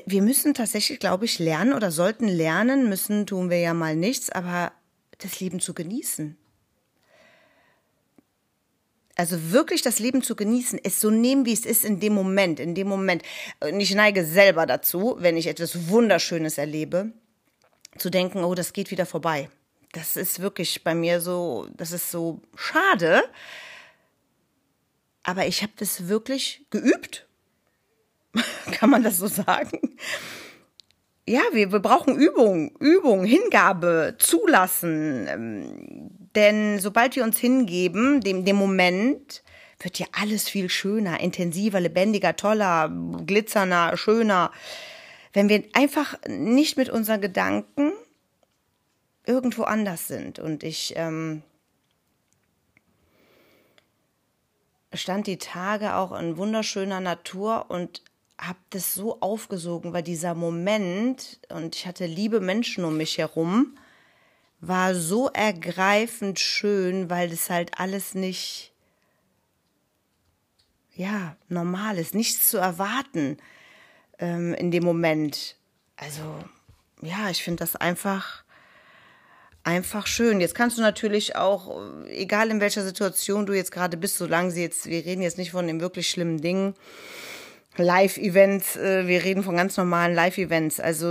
wir 0.04 0.22
müssen 0.22 0.52
tatsächlich, 0.52 1.00
glaube 1.00 1.24
ich, 1.24 1.38
lernen 1.38 1.72
oder 1.72 1.90
sollten 1.90 2.28
lernen, 2.28 2.90
müssen 2.90 3.26
tun 3.26 3.48
wir 3.48 3.58
ja 3.58 3.72
mal 3.72 3.96
nichts, 3.96 4.28
aber 4.28 4.72
das 5.16 5.40
Leben 5.40 5.60
zu 5.60 5.72
genießen. 5.72 6.36
Also 9.16 9.50
wirklich 9.50 9.80
das 9.80 9.98
Leben 9.98 10.22
zu 10.22 10.36
genießen, 10.36 10.78
es 10.84 11.00
so 11.00 11.10
nehmen, 11.10 11.46
wie 11.46 11.54
es 11.54 11.64
ist 11.64 11.86
in 11.86 11.98
dem 11.98 12.12
Moment, 12.12 12.60
in 12.60 12.74
dem 12.74 12.86
Moment. 12.86 13.22
Und 13.60 13.80
ich 13.80 13.94
neige 13.94 14.26
selber 14.26 14.66
dazu, 14.66 15.16
wenn 15.20 15.38
ich 15.38 15.46
etwas 15.46 15.88
Wunderschönes 15.88 16.58
erlebe, 16.58 17.12
zu 17.96 18.10
denken, 18.10 18.44
oh, 18.44 18.54
das 18.54 18.74
geht 18.74 18.90
wieder 18.90 19.06
vorbei. 19.06 19.48
Das 19.92 20.18
ist 20.18 20.40
wirklich 20.40 20.84
bei 20.84 20.94
mir 20.94 21.22
so, 21.22 21.66
das 21.74 21.92
ist 21.92 22.10
so 22.10 22.42
schade. 22.54 23.24
Aber 25.22 25.46
ich 25.46 25.62
habe 25.62 25.72
das 25.76 26.08
wirklich 26.08 26.66
geübt. 26.70 27.26
Kann 28.72 28.90
man 28.90 29.02
das 29.02 29.18
so 29.18 29.26
sagen? 29.26 29.96
Ja, 31.26 31.42
wir, 31.52 31.72
wir 31.72 31.80
brauchen 31.80 32.16
Übung, 32.16 32.74
Übung, 32.78 33.24
Hingabe, 33.24 34.16
zulassen. 34.18 35.26
Ähm, 35.28 36.10
denn 36.34 36.78
sobald 36.78 37.16
wir 37.16 37.24
uns 37.24 37.38
hingeben, 37.38 38.20
dem, 38.20 38.44
dem 38.44 38.56
Moment, 38.56 39.42
wird 39.80 39.98
ja 39.98 40.06
alles 40.12 40.48
viel 40.48 40.68
schöner, 40.68 41.20
intensiver, 41.20 41.80
lebendiger, 41.80 42.34
toller, 42.34 42.90
glitzernder, 43.26 43.96
schöner. 43.96 44.50
Wenn 45.32 45.48
wir 45.48 45.64
einfach 45.72 46.16
nicht 46.26 46.76
mit 46.76 46.88
unseren 46.88 47.20
Gedanken 47.20 47.92
irgendwo 49.26 49.64
anders 49.64 50.08
sind. 50.08 50.38
Und 50.38 50.62
ich 50.64 50.94
ähm, 50.96 51.42
stand 54.94 55.26
die 55.26 55.38
Tage 55.38 55.94
auch 55.94 56.18
in 56.18 56.36
wunderschöner 56.36 57.00
Natur 57.00 57.66
und 57.70 58.02
habe 58.38 58.58
das 58.70 58.94
so 58.94 59.20
aufgesogen, 59.20 59.92
weil 59.92 60.02
dieser 60.02 60.34
Moment, 60.34 61.40
und 61.48 61.74
ich 61.74 61.86
hatte 61.86 62.06
liebe 62.06 62.40
Menschen 62.40 62.84
um 62.84 62.96
mich 62.96 63.18
herum, 63.18 63.76
war 64.60 64.94
so 64.94 65.28
ergreifend 65.28 66.40
schön, 66.40 67.10
weil 67.10 67.30
das 67.30 67.50
halt 67.50 67.78
alles 67.78 68.14
nicht, 68.14 68.72
ja, 70.94 71.36
normal 71.48 71.98
ist, 71.98 72.14
nichts 72.14 72.48
zu 72.48 72.58
erwarten 72.58 73.38
ähm, 74.18 74.54
in 74.54 74.70
dem 74.70 74.84
Moment. 74.84 75.56
Also, 75.96 76.22
ja, 77.02 77.30
ich 77.30 77.42
finde 77.42 77.60
das 77.60 77.76
einfach, 77.76 78.44
einfach 79.68 80.06
schön. 80.06 80.40
Jetzt 80.40 80.54
kannst 80.54 80.78
du 80.78 80.82
natürlich 80.82 81.36
auch, 81.36 81.80
egal 82.08 82.50
in 82.50 82.60
welcher 82.60 82.82
Situation 82.82 83.46
du 83.46 83.52
jetzt 83.52 83.70
gerade 83.70 83.96
bist, 83.96 84.16
solange 84.16 84.50
sie 84.50 84.62
jetzt, 84.62 84.86
wir 84.86 85.04
reden 85.04 85.22
jetzt 85.22 85.38
nicht 85.38 85.50
von 85.50 85.66
den 85.66 85.80
wirklich 85.80 86.08
schlimmen 86.08 86.40
Dingen, 86.40 86.74
Live-Events, 87.76 88.76
äh, 88.76 89.06
wir 89.06 89.22
reden 89.22 89.44
von 89.44 89.56
ganz 89.56 89.76
normalen 89.76 90.14
Live-Events, 90.14 90.80
also 90.80 91.06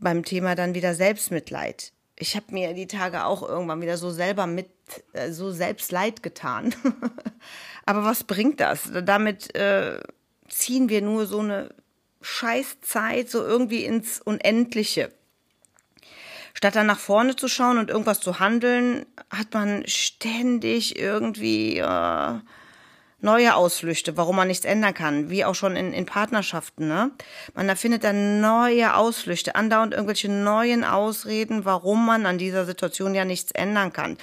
beim 0.00 0.24
Thema 0.24 0.54
dann 0.54 0.74
wieder 0.74 0.94
Selbstmitleid 0.94 1.92
ich 2.16 2.36
habe 2.36 2.46
mir 2.50 2.74
die 2.74 2.86
Tage 2.86 3.24
auch 3.24 3.42
irgendwann 3.42 3.82
wieder 3.82 3.96
so 3.96 4.10
selber 4.10 4.46
mit, 4.46 4.68
äh, 5.12 5.30
so 5.30 5.50
selbst 5.50 5.90
leid 5.92 6.22
getan. 6.22 6.74
Aber 7.86 8.04
was 8.04 8.24
bringt 8.24 8.60
das? 8.60 8.90
Damit 9.04 9.54
äh, 9.56 10.00
ziehen 10.48 10.88
wir 10.88 11.02
nur 11.02 11.26
so 11.26 11.40
eine 11.40 11.74
Scheißzeit 12.20 13.28
so 13.28 13.42
irgendwie 13.44 13.84
ins 13.84 14.20
Unendliche. 14.20 15.10
Statt 16.54 16.76
dann 16.76 16.86
nach 16.86 16.98
vorne 16.98 17.36
zu 17.36 17.48
schauen 17.48 17.78
und 17.78 17.90
irgendwas 17.90 18.20
zu 18.20 18.38
handeln, 18.38 19.04
hat 19.28 19.52
man 19.52 19.86
ständig 19.86 20.98
irgendwie 20.98 21.78
äh, 21.78 22.38
neue 23.24 23.56
Ausflüchte, 23.56 24.16
warum 24.16 24.36
man 24.36 24.48
nichts 24.48 24.64
ändern 24.64 24.94
kann, 24.94 25.30
wie 25.30 25.44
auch 25.44 25.54
schon 25.54 25.74
in, 25.74 25.92
in 25.92 26.06
Partnerschaften. 26.06 26.86
Ne? 26.86 27.10
Man 27.54 27.68
erfindet 27.68 28.04
dann 28.04 28.40
neue 28.40 28.94
Ausflüchte, 28.94 29.56
andauernd 29.56 29.94
irgendwelche 29.94 30.30
neuen 30.30 30.84
Ausreden, 30.84 31.64
warum 31.64 32.06
man 32.06 32.26
an 32.26 32.38
dieser 32.38 32.66
Situation 32.66 33.14
ja 33.14 33.24
nichts 33.24 33.50
ändern 33.50 33.92
kann. 33.92 34.16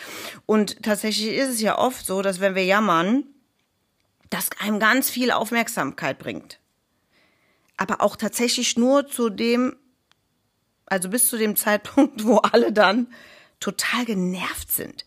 Und 0.46 0.84
tatsächlich 0.84 1.36
ist 1.36 1.50
es 1.50 1.62
ja 1.62 1.78
oft 1.78 2.06
so, 2.06 2.22
dass 2.22 2.40
wenn 2.40 2.56
wir 2.56 2.64
jammern, 2.64 3.24
das 4.30 4.50
einem 4.60 4.80
ganz 4.80 5.10
viel 5.10 5.32
Aufmerksamkeit 5.32 6.18
bringt. 6.18 6.60
Aber 7.76 8.02
auch 8.02 8.16
tatsächlich 8.16 8.78
nur 8.78 9.08
zu 9.08 9.30
dem, 9.30 9.76
also 10.92 11.10
bis 11.10 11.30
zu 11.30 11.38
dem 11.38 11.56
Zeitpunkt, 11.56 12.24
wo 12.26 12.38
alle 12.38 12.72
dann 12.72 13.08
total 13.60 14.06
genervt 14.06 14.72
sind. 14.72 15.06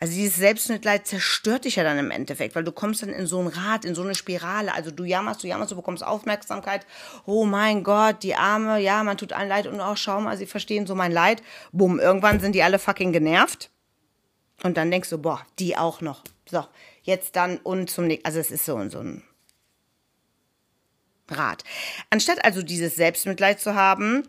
Also 0.00 0.14
dieses 0.14 0.34
Selbstmitleid 0.36 1.06
zerstört 1.06 1.64
dich 1.64 1.76
ja 1.76 1.84
dann 1.84 1.96
im 1.96 2.10
Endeffekt, 2.10 2.56
weil 2.56 2.64
du 2.64 2.72
kommst 2.72 3.02
dann 3.02 3.10
in 3.10 3.28
so 3.28 3.38
ein 3.38 3.46
Rad, 3.46 3.84
in 3.84 3.94
so 3.94 4.02
eine 4.02 4.16
Spirale. 4.16 4.74
Also 4.74 4.90
du 4.90 5.04
jammerst, 5.04 5.44
du 5.44 5.46
jammerst, 5.46 5.70
du 5.70 5.76
bekommst 5.76 6.04
Aufmerksamkeit. 6.04 6.84
Oh 7.24 7.44
mein 7.44 7.84
Gott, 7.84 8.24
die 8.24 8.34
Arme, 8.34 8.80
ja, 8.80 9.04
man 9.04 9.16
tut 9.16 9.32
allen 9.32 9.48
leid 9.48 9.68
und 9.68 9.80
auch 9.80 9.96
schau 9.96 10.20
mal, 10.20 10.36
sie 10.36 10.46
verstehen 10.46 10.88
so 10.88 10.96
mein 10.96 11.12
Leid. 11.12 11.40
Bumm, 11.70 12.00
irgendwann 12.00 12.40
sind 12.40 12.56
die 12.56 12.64
alle 12.64 12.80
fucking 12.80 13.12
genervt. 13.12 13.70
Und 14.64 14.76
dann 14.76 14.90
denkst 14.90 15.10
du, 15.10 15.18
boah, 15.18 15.46
die 15.60 15.76
auch 15.76 16.00
noch. 16.00 16.24
So, 16.50 16.66
jetzt 17.02 17.36
dann 17.36 17.58
und 17.58 17.88
zum 17.88 18.08
nächsten. 18.08 18.26
Also 18.26 18.40
es 18.40 18.50
ist 18.50 18.64
so, 18.64 18.88
so 18.88 18.98
ein 18.98 19.22
Rad. 21.28 21.62
Anstatt 22.10 22.44
also 22.44 22.62
dieses 22.62 22.96
Selbstmitleid 22.96 23.60
zu 23.60 23.76
haben, 23.76 24.24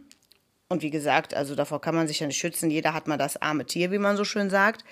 und 0.73 0.81
wie 0.81 0.89
gesagt, 0.89 1.35
also 1.35 1.53
davor 1.53 1.79
kann 1.81 1.93
man 1.93 2.07
sich 2.07 2.19
ja 2.19 2.25
nicht 2.25 2.39
schützen, 2.39 2.71
jeder 2.71 2.95
hat 2.95 3.07
mal 3.07 3.19
das 3.19 3.39
arme 3.39 3.63
Tier, 3.63 3.91
wie 3.91 3.99
man 3.99 4.17
so 4.17 4.25
schön 4.25 4.49
sagt, 4.49 4.83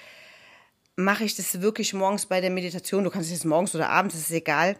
mache 0.96 1.24
ich 1.24 1.36
das 1.36 1.62
wirklich 1.62 1.96
morgens 1.96 2.28
bei 2.28 2.40
der 2.40 2.52
Meditation. 2.52 3.04
Du 3.04 3.10
kannst 3.10 3.32
es 3.32 3.46
morgens 3.46 3.74
oder 3.74 3.90
abends, 3.90 4.14
das 4.14 4.26
ist 4.26 4.32
egal. 4.32 4.78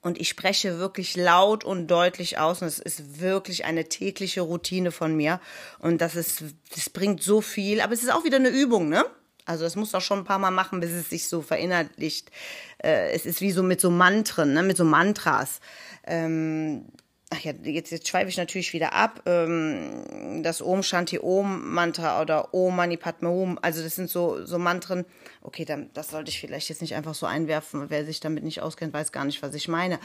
Und 0.00 0.20
ich 0.20 0.28
spreche 0.28 0.80
wirklich 0.80 1.14
laut 1.14 1.62
und 1.62 1.86
deutlich 1.86 2.36
aus. 2.36 2.62
Und 2.62 2.66
es 2.66 2.80
ist 2.80 3.20
wirklich 3.20 3.64
eine 3.64 3.88
tägliche 3.88 4.40
Routine 4.40 4.90
von 4.90 5.14
mir. 5.14 5.40
Und 5.78 6.00
das 6.00 6.16
ist, 6.16 6.42
das 6.74 6.90
bringt 6.90 7.22
so 7.22 7.40
viel. 7.40 7.80
Aber 7.80 7.92
es 7.92 8.02
ist 8.02 8.12
auch 8.12 8.24
wieder 8.24 8.38
eine 8.38 8.48
Übung, 8.48 8.88
ne? 8.88 9.04
Also 9.44 9.62
das 9.62 9.76
muss 9.76 9.94
auch 9.94 10.00
schon 10.00 10.18
ein 10.18 10.24
paar 10.24 10.40
Mal 10.40 10.50
machen, 10.50 10.80
bis 10.80 10.90
es 10.90 11.10
sich 11.10 11.28
so 11.28 11.42
verinnerlicht. 11.42 12.32
Äh, 12.78 13.12
es 13.12 13.24
ist 13.24 13.40
wie 13.40 13.52
so 13.52 13.62
mit 13.62 13.80
so 13.80 13.90
Mantren, 13.90 14.52
ne? 14.52 14.64
mit 14.64 14.76
so 14.76 14.84
Mantras. 14.84 15.60
Ähm, 16.04 16.86
ach 17.32 17.40
ja, 17.40 17.52
jetzt, 17.64 17.90
jetzt 17.90 18.06
schweife 18.06 18.28
ich 18.28 18.36
natürlich 18.36 18.74
wieder 18.74 18.92
ab, 18.92 19.22
ähm, 19.24 20.42
das 20.42 20.60
Om 20.60 20.82
Shanti 20.82 21.18
Om 21.18 21.72
Mantra 21.72 22.20
oder 22.20 22.52
Om 22.52 22.76
Mani 22.76 22.98
Padme 22.98 23.30
Om, 23.30 23.58
also 23.62 23.82
das 23.82 23.94
sind 23.94 24.10
so, 24.10 24.44
so 24.44 24.58
Mantren, 24.58 25.06
okay, 25.40 25.64
dann, 25.64 25.90
das 25.94 26.10
sollte 26.10 26.30
ich 26.30 26.38
vielleicht 26.38 26.68
jetzt 26.68 26.82
nicht 26.82 26.94
einfach 26.94 27.14
so 27.14 27.24
einwerfen, 27.24 27.88
wer 27.88 28.04
sich 28.04 28.20
damit 28.20 28.44
nicht 28.44 28.60
auskennt, 28.60 28.92
weiß 28.92 29.12
gar 29.12 29.24
nicht, 29.24 29.42
was 29.42 29.54
ich 29.54 29.66
meine. 29.66 29.98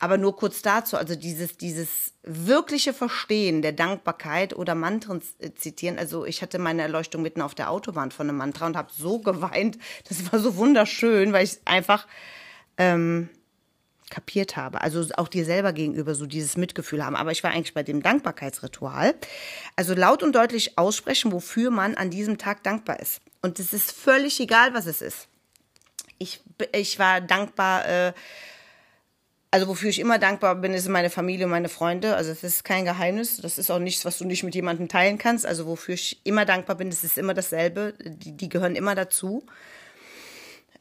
Aber 0.00 0.18
nur 0.18 0.34
kurz 0.34 0.60
dazu, 0.62 0.96
also 0.96 1.14
dieses, 1.14 1.56
dieses 1.56 2.14
wirkliche 2.24 2.92
Verstehen 2.92 3.62
der 3.62 3.72
Dankbarkeit 3.72 4.56
oder 4.56 4.74
Mantren 4.74 5.22
zitieren, 5.54 5.98
also 5.98 6.24
ich 6.24 6.42
hatte 6.42 6.58
meine 6.58 6.82
Erleuchtung 6.82 7.22
mitten 7.22 7.42
auf 7.42 7.54
der 7.54 7.70
Autobahn 7.70 8.10
von 8.10 8.28
einem 8.28 8.38
Mantra 8.38 8.66
und 8.66 8.76
habe 8.76 8.90
so 8.92 9.20
geweint, 9.20 9.78
das 10.08 10.32
war 10.32 10.40
so 10.40 10.56
wunderschön, 10.56 11.32
weil 11.32 11.44
ich 11.44 11.58
einfach... 11.64 12.08
Ähm, 12.76 13.28
kapiert 14.12 14.56
habe. 14.56 14.82
Also 14.82 15.04
auch 15.16 15.26
dir 15.26 15.44
selber 15.44 15.72
gegenüber 15.72 16.14
so 16.14 16.26
dieses 16.26 16.56
Mitgefühl 16.56 17.04
haben. 17.04 17.16
Aber 17.16 17.32
ich 17.32 17.42
war 17.42 17.50
eigentlich 17.50 17.74
bei 17.74 17.82
dem 17.82 18.02
Dankbarkeitsritual. 18.02 19.14
Also 19.74 19.94
laut 19.94 20.22
und 20.22 20.34
deutlich 20.34 20.78
aussprechen, 20.78 21.32
wofür 21.32 21.70
man 21.70 21.96
an 21.96 22.10
diesem 22.10 22.36
Tag 22.36 22.62
dankbar 22.62 23.00
ist. 23.00 23.22
Und 23.40 23.58
es 23.58 23.72
ist 23.72 23.90
völlig 23.90 24.38
egal, 24.38 24.74
was 24.74 24.86
es 24.86 25.00
ist. 25.00 25.28
Ich, 26.18 26.40
ich 26.72 26.98
war 26.98 27.22
dankbar, 27.22 27.88
äh, 27.88 28.12
also 29.50 29.66
wofür 29.66 29.88
ich 29.88 29.98
immer 29.98 30.18
dankbar 30.18 30.54
bin, 30.56 30.74
ist 30.74 30.88
meine 30.88 31.10
Familie 31.10 31.46
und 31.46 31.50
meine 31.50 31.70
Freunde. 31.70 32.14
Also 32.14 32.30
es 32.30 32.44
ist 32.44 32.64
kein 32.64 32.84
Geheimnis. 32.84 33.38
Das 33.38 33.58
ist 33.58 33.70
auch 33.70 33.78
nichts, 33.78 34.04
was 34.04 34.18
du 34.18 34.26
nicht 34.26 34.42
mit 34.44 34.54
jemandem 34.54 34.88
teilen 34.88 35.16
kannst. 35.16 35.46
Also 35.46 35.66
wofür 35.66 35.94
ich 35.94 36.20
immer 36.24 36.44
dankbar 36.44 36.76
bin, 36.76 36.90
das 36.90 37.02
ist 37.02 37.16
immer 37.16 37.34
dasselbe. 37.34 37.94
Die, 37.98 38.36
die 38.36 38.48
gehören 38.50 38.76
immer 38.76 38.94
dazu. 38.94 39.46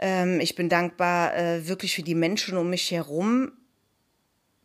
Ähm, 0.01 0.39
ich 0.39 0.55
bin 0.55 0.67
dankbar 0.67 1.35
äh, 1.35 1.67
wirklich 1.67 1.95
für 1.95 2.01
die 2.01 2.15
Menschen 2.15 2.57
um 2.57 2.69
mich 2.69 2.89
herum, 2.91 3.51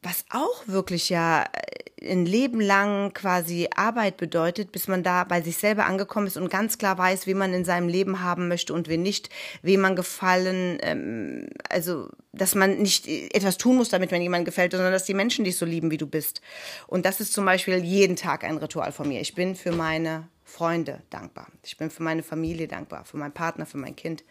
was 0.02 0.24
auch 0.30 0.66
wirklich 0.66 1.10
ja 1.10 1.42
äh, 1.42 2.10
ein 2.10 2.24
Leben 2.24 2.60
lang 2.60 3.12
quasi 3.12 3.68
Arbeit 3.74 4.16
bedeutet, 4.16 4.72
bis 4.72 4.88
man 4.88 5.02
da 5.02 5.24
bei 5.24 5.42
sich 5.42 5.56
selber 5.58 5.86
angekommen 5.86 6.26
ist 6.26 6.36
und 6.36 6.50
ganz 6.50 6.78
klar 6.78 6.96
weiß, 6.96 7.26
wie 7.26 7.34
man 7.34 7.52
in 7.52 7.64
seinem 7.64 7.88
Leben 7.88 8.22
haben 8.22 8.48
möchte 8.48 8.72
und 8.72 8.88
wen 8.88 9.02
nicht, 9.02 9.28
wem 9.62 9.80
man 9.80 9.96
gefallen, 9.96 10.78
ähm, 10.80 11.48
also 11.68 12.08
dass 12.32 12.54
man 12.54 12.78
nicht 12.78 13.06
etwas 13.06 13.58
tun 13.58 13.76
muss, 13.76 13.88
damit 13.88 14.10
man 14.10 14.22
jemandem 14.22 14.46
gefällt, 14.46 14.72
sondern 14.72 14.92
dass 14.92 15.04
die 15.04 15.14
Menschen 15.14 15.44
dich 15.44 15.56
so 15.56 15.66
lieben, 15.66 15.90
wie 15.90 15.96
du 15.96 16.06
bist. 16.06 16.40
Und 16.86 17.04
das 17.04 17.20
ist 17.20 17.32
zum 17.32 17.44
Beispiel 17.44 17.76
jeden 17.84 18.16
Tag 18.16 18.44
ein 18.44 18.58
Ritual 18.58 18.92
von 18.92 19.08
mir. 19.08 19.20
Ich 19.20 19.34
bin 19.34 19.54
für 19.54 19.72
meine 19.72 20.28
Freunde 20.44 21.02
dankbar. 21.10 21.48
Ich 21.64 21.76
bin 21.76 21.90
für 21.90 22.02
meine 22.02 22.22
Familie 22.22 22.68
dankbar, 22.68 23.04
für 23.04 23.16
meinen 23.16 23.32
Partner, 23.32 23.66
für 23.66 23.78
mein 23.78 23.96
Kind. 23.96 24.22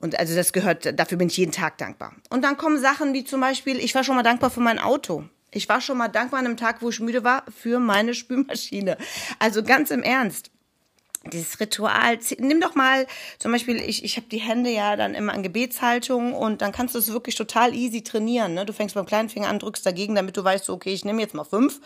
Und 0.00 0.18
also 0.18 0.34
das 0.34 0.52
gehört, 0.52 0.98
dafür 0.98 1.18
bin 1.18 1.28
ich 1.28 1.36
jeden 1.36 1.52
Tag 1.52 1.78
dankbar. 1.78 2.14
Und 2.30 2.42
dann 2.42 2.56
kommen 2.56 2.78
Sachen 2.78 3.14
wie 3.14 3.24
zum 3.24 3.40
Beispiel, 3.40 3.78
ich 3.78 3.94
war 3.94 4.04
schon 4.04 4.16
mal 4.16 4.22
dankbar 4.22 4.50
für 4.50 4.60
mein 4.60 4.78
Auto. 4.78 5.24
Ich 5.50 5.68
war 5.68 5.80
schon 5.80 5.98
mal 5.98 6.08
dankbar 6.08 6.40
an 6.40 6.46
einem 6.46 6.56
Tag, 6.56 6.82
wo 6.82 6.90
ich 6.90 7.00
müde 7.00 7.24
war, 7.24 7.44
für 7.50 7.80
meine 7.80 8.14
Spülmaschine. 8.14 8.96
Also 9.38 9.62
ganz 9.62 9.90
im 9.90 10.02
Ernst. 10.02 10.50
Dieses 11.32 11.58
Ritual, 11.58 12.18
nimm 12.38 12.60
doch 12.60 12.74
mal 12.74 13.06
zum 13.38 13.50
Beispiel, 13.50 13.76
ich, 13.76 14.04
ich 14.04 14.16
habe 14.16 14.28
die 14.28 14.38
Hände 14.38 14.70
ja 14.70 14.94
dann 14.94 15.14
immer 15.14 15.34
in 15.34 15.42
Gebetshaltung 15.42 16.32
und 16.32 16.62
dann 16.62 16.70
kannst 16.70 16.94
du 16.94 16.98
es 16.98 17.12
wirklich 17.12 17.34
total 17.34 17.74
easy 17.74 18.02
trainieren. 18.02 18.54
Ne? 18.54 18.64
Du 18.64 18.72
fängst 18.72 18.94
beim 18.94 19.04
kleinen 19.04 19.28
Finger 19.28 19.48
an, 19.48 19.58
drückst 19.58 19.84
dagegen, 19.84 20.14
damit 20.14 20.36
du 20.36 20.44
weißt, 20.44 20.70
okay, 20.70 20.92
ich 20.92 21.04
nehme 21.04 21.20
jetzt 21.20 21.34
mal 21.34 21.44
fünf 21.44 21.80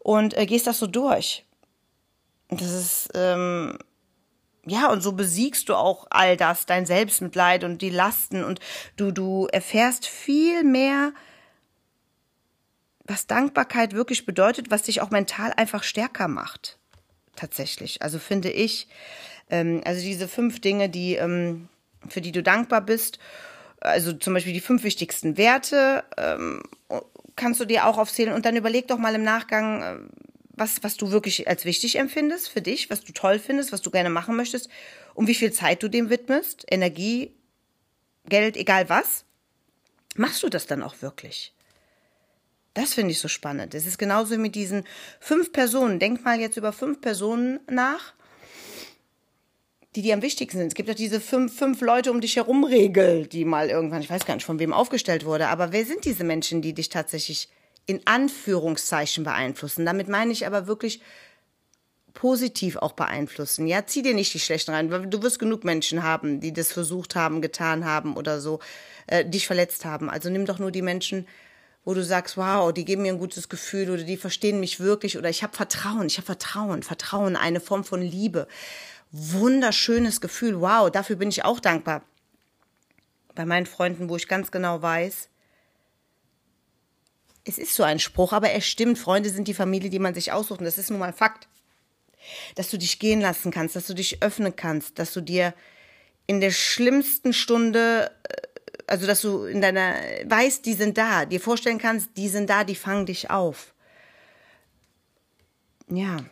und 0.00 0.36
äh, 0.36 0.44
gehst 0.44 0.66
das 0.66 0.78
so 0.78 0.86
durch. 0.86 1.44
Das 2.50 2.70
ist, 2.70 3.08
ähm, 3.14 3.78
ja, 4.66 4.90
und 4.90 5.02
so 5.02 5.12
besiegst 5.12 5.68
du 5.68 5.74
auch 5.74 6.06
all 6.10 6.36
das, 6.36 6.66
dein 6.66 6.86
Selbstmitleid 6.86 7.64
und 7.64 7.82
die 7.82 7.90
Lasten 7.90 8.44
und 8.44 8.60
du, 8.96 9.10
du 9.10 9.46
erfährst 9.52 10.06
viel 10.06 10.64
mehr, 10.64 11.12
was 13.04 13.26
Dankbarkeit 13.26 13.92
wirklich 13.92 14.24
bedeutet, 14.24 14.70
was 14.70 14.82
dich 14.82 15.00
auch 15.00 15.10
mental 15.10 15.52
einfach 15.52 15.82
stärker 15.82 16.28
macht. 16.28 16.78
Tatsächlich. 17.36 18.02
Also 18.02 18.18
finde 18.18 18.50
ich, 18.50 18.88
ähm, 19.50 19.82
also 19.84 20.00
diese 20.00 20.28
fünf 20.28 20.60
Dinge, 20.60 20.88
die, 20.88 21.16
ähm, 21.16 21.68
für 22.08 22.20
die 22.20 22.32
du 22.32 22.42
dankbar 22.42 22.80
bist, 22.80 23.18
also 23.80 24.12
zum 24.14 24.32
Beispiel 24.34 24.54
die 24.54 24.60
fünf 24.60 24.82
wichtigsten 24.82 25.36
Werte, 25.36 26.04
ähm, 26.16 26.62
kannst 27.36 27.60
du 27.60 27.64
dir 27.64 27.86
auch 27.86 27.98
aufzählen 27.98 28.32
und 28.32 28.46
dann 28.46 28.56
überleg 28.56 28.88
doch 28.88 28.98
mal 28.98 29.14
im 29.14 29.24
Nachgang, 29.24 29.82
äh, 29.82 29.96
was, 30.56 30.82
was 30.82 30.96
du 30.96 31.10
wirklich 31.10 31.48
als 31.48 31.64
wichtig 31.64 31.96
empfindest 31.96 32.48
für 32.48 32.62
dich, 32.62 32.90
was 32.90 33.02
du 33.02 33.12
toll 33.12 33.38
findest, 33.38 33.72
was 33.72 33.82
du 33.82 33.90
gerne 33.90 34.10
machen 34.10 34.36
möchtest 34.36 34.68
und 35.14 35.26
wie 35.26 35.34
viel 35.34 35.52
Zeit 35.52 35.82
du 35.82 35.88
dem 35.88 36.10
widmest, 36.10 36.64
Energie, 36.70 37.34
Geld, 38.26 38.56
egal 38.56 38.88
was, 38.88 39.24
machst 40.16 40.42
du 40.42 40.48
das 40.48 40.66
dann 40.66 40.82
auch 40.82 41.02
wirklich? 41.02 41.52
Das 42.72 42.94
finde 42.94 43.12
ich 43.12 43.20
so 43.20 43.28
spannend. 43.28 43.74
Es 43.74 43.86
ist 43.86 43.98
genauso 43.98 44.36
mit 44.36 44.54
diesen 44.56 44.84
fünf 45.20 45.52
Personen. 45.52 46.00
Denk 46.00 46.24
mal 46.24 46.40
jetzt 46.40 46.56
über 46.56 46.72
fünf 46.72 47.00
Personen 47.00 47.60
nach, 47.70 48.14
die 49.94 50.02
dir 50.02 50.14
am 50.14 50.22
wichtigsten 50.22 50.58
sind. 50.58 50.68
Es 50.68 50.74
gibt 50.74 50.88
ja 50.88 50.94
diese 50.94 51.20
fünf, 51.20 51.56
fünf 51.56 51.80
Leute 51.80 52.10
um 52.10 52.20
dich 52.20 52.34
herum 52.34 52.64
Regel, 52.64 53.28
die 53.28 53.44
mal 53.44 53.70
irgendwann, 53.70 54.02
ich 54.02 54.10
weiß 54.10 54.26
gar 54.26 54.34
nicht, 54.34 54.44
von 54.44 54.58
wem 54.58 54.72
aufgestellt 54.72 55.24
wurde, 55.24 55.48
aber 55.48 55.70
wer 55.70 55.84
sind 55.84 56.04
diese 56.04 56.24
Menschen, 56.24 56.62
die 56.62 56.74
dich 56.74 56.88
tatsächlich 56.88 57.48
in 57.86 58.06
Anführungszeichen 58.06 59.24
beeinflussen. 59.24 59.84
Damit 59.84 60.08
meine 60.08 60.32
ich 60.32 60.46
aber 60.46 60.66
wirklich 60.66 61.00
positiv 62.14 62.76
auch 62.76 62.92
beeinflussen. 62.92 63.66
Ja, 63.66 63.84
zieh 63.86 64.02
dir 64.02 64.14
nicht 64.14 64.32
die 64.32 64.40
schlechten 64.40 64.70
rein, 64.70 64.90
weil 64.90 65.06
du 65.06 65.22
wirst 65.22 65.38
genug 65.38 65.64
Menschen 65.64 66.02
haben, 66.02 66.40
die 66.40 66.52
das 66.52 66.72
versucht 66.72 67.16
haben, 67.16 67.42
getan 67.42 67.84
haben 67.84 68.16
oder 68.16 68.40
so, 68.40 68.60
äh, 69.08 69.24
dich 69.24 69.46
verletzt 69.46 69.84
haben. 69.84 70.08
Also 70.08 70.30
nimm 70.30 70.46
doch 70.46 70.58
nur 70.58 70.70
die 70.70 70.82
Menschen, 70.82 71.26
wo 71.84 71.92
du 71.92 72.02
sagst, 72.02 72.36
wow, 72.36 72.72
die 72.72 72.84
geben 72.84 73.02
mir 73.02 73.12
ein 73.12 73.18
gutes 73.18 73.48
Gefühl 73.48 73.90
oder 73.90 74.04
die 74.04 74.16
verstehen 74.16 74.60
mich 74.60 74.80
wirklich 74.80 75.18
oder 75.18 75.28
ich 75.28 75.42
habe 75.42 75.54
Vertrauen, 75.54 76.06
ich 76.06 76.16
habe 76.16 76.26
Vertrauen, 76.26 76.82
Vertrauen, 76.82 77.36
eine 77.36 77.60
Form 77.60 77.84
von 77.84 78.00
Liebe. 78.00 78.46
Wunderschönes 79.10 80.20
Gefühl, 80.20 80.60
wow, 80.60 80.90
dafür 80.90 81.16
bin 81.16 81.28
ich 81.28 81.44
auch 81.44 81.60
dankbar. 81.60 82.02
Bei 83.34 83.44
meinen 83.44 83.66
Freunden, 83.66 84.08
wo 84.08 84.16
ich 84.16 84.28
ganz 84.28 84.50
genau 84.50 84.80
weiß, 84.80 85.28
es 87.44 87.58
ist 87.58 87.74
so 87.74 87.82
ein 87.82 87.98
Spruch, 87.98 88.32
aber 88.32 88.50
er 88.50 88.60
stimmt. 88.60 88.98
Freunde 88.98 89.28
sind 89.30 89.48
die 89.48 89.54
Familie, 89.54 89.90
die 89.90 89.98
man 89.98 90.14
sich 90.14 90.32
aussucht. 90.32 90.60
Und 90.60 90.64
das 90.64 90.78
ist 90.78 90.90
nun 90.90 90.98
mal 90.98 91.12
Fakt. 91.12 91.46
Dass 92.54 92.70
du 92.70 92.78
dich 92.78 92.98
gehen 92.98 93.20
lassen 93.20 93.50
kannst, 93.50 93.76
dass 93.76 93.86
du 93.86 93.94
dich 93.94 94.22
öffnen 94.22 94.56
kannst, 94.56 94.98
dass 94.98 95.12
du 95.12 95.20
dir 95.20 95.52
in 96.26 96.40
der 96.40 96.52
schlimmsten 96.52 97.34
Stunde, 97.34 98.10
äh, 98.22 98.42
also 98.86 99.06
dass 99.06 99.20
du 99.20 99.44
in 99.44 99.60
deiner, 99.60 99.94
weißt, 100.24 100.64
die 100.64 100.72
sind 100.72 100.96
da, 100.96 101.26
dir 101.26 101.40
vorstellen 101.40 101.78
kannst, 101.78 102.10
die 102.16 102.28
sind 102.28 102.48
da, 102.48 102.64
die 102.64 102.74
fangen 102.74 103.04
dich 103.04 103.30
auf. 103.30 103.74
Ja. 105.88 106.24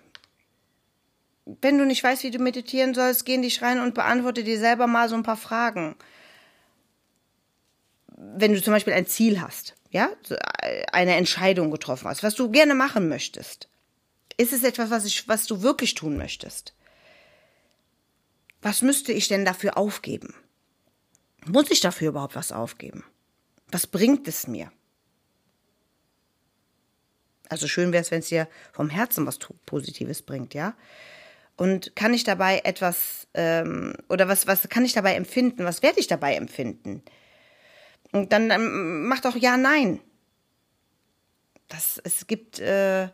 Wenn 1.44 1.76
du 1.76 1.84
nicht 1.84 2.02
weißt, 2.02 2.22
wie 2.22 2.30
du 2.30 2.38
meditieren 2.38 2.94
sollst, 2.94 3.26
geh 3.26 3.34
in 3.34 3.42
dich 3.42 3.60
rein 3.60 3.80
und 3.80 3.94
beantworte 3.94 4.44
dir 4.44 4.58
selber 4.58 4.86
mal 4.86 5.10
so 5.10 5.14
ein 5.14 5.24
paar 5.24 5.36
Fragen. 5.36 5.94
Wenn 8.34 8.52
du 8.52 8.62
zum 8.62 8.72
Beispiel 8.72 8.92
ein 8.92 9.06
Ziel 9.06 9.40
hast 9.40 9.74
ja, 9.92 10.10
eine 10.90 11.16
Entscheidung 11.16 11.70
getroffen 11.70 12.08
hast, 12.08 12.22
was 12.22 12.34
du 12.34 12.50
gerne 12.50 12.74
machen 12.74 13.08
möchtest. 13.08 13.68
Ist 14.38 14.54
es 14.54 14.64
etwas, 14.64 14.90
was, 14.90 15.04
ich, 15.04 15.28
was 15.28 15.46
du 15.46 15.62
wirklich 15.62 15.94
tun 15.94 16.16
möchtest? 16.16 16.74
Was 18.62 18.80
müsste 18.80 19.12
ich 19.12 19.28
denn 19.28 19.44
dafür 19.44 19.76
aufgeben? 19.76 20.34
Muss 21.44 21.70
ich 21.70 21.80
dafür 21.80 22.08
überhaupt 22.08 22.34
was 22.34 22.52
aufgeben? 22.52 23.04
Was 23.70 23.86
bringt 23.86 24.26
es 24.26 24.46
mir? 24.46 24.72
Also 27.48 27.68
schön 27.68 27.92
wäre 27.92 28.00
es, 28.00 28.10
wenn 28.10 28.20
es 28.20 28.28
dir 28.28 28.48
vom 28.72 28.88
Herzen 28.88 29.26
was 29.26 29.38
Positives 29.66 30.22
bringt, 30.22 30.54
ja? 30.54 30.74
Und 31.56 31.94
kann 31.94 32.14
ich 32.14 32.24
dabei 32.24 32.62
etwas 32.64 33.26
ähm, 33.34 33.94
oder 34.08 34.26
was 34.26 34.46
was 34.46 34.66
kann 34.70 34.86
ich 34.86 34.94
dabei 34.94 35.16
empfinden? 35.16 35.64
Was 35.64 35.82
werde 35.82 36.00
ich 36.00 36.06
dabei 36.06 36.34
empfinden? 36.34 37.02
Und 38.12 38.32
dann 38.32 38.50
ähm, 38.50 39.08
mach 39.08 39.20
doch 39.20 39.36
ja, 39.36 39.56
nein. 39.56 40.00
Das, 41.68 42.00
es 42.04 42.26
gibt 42.26 42.60
äh, 42.60 43.08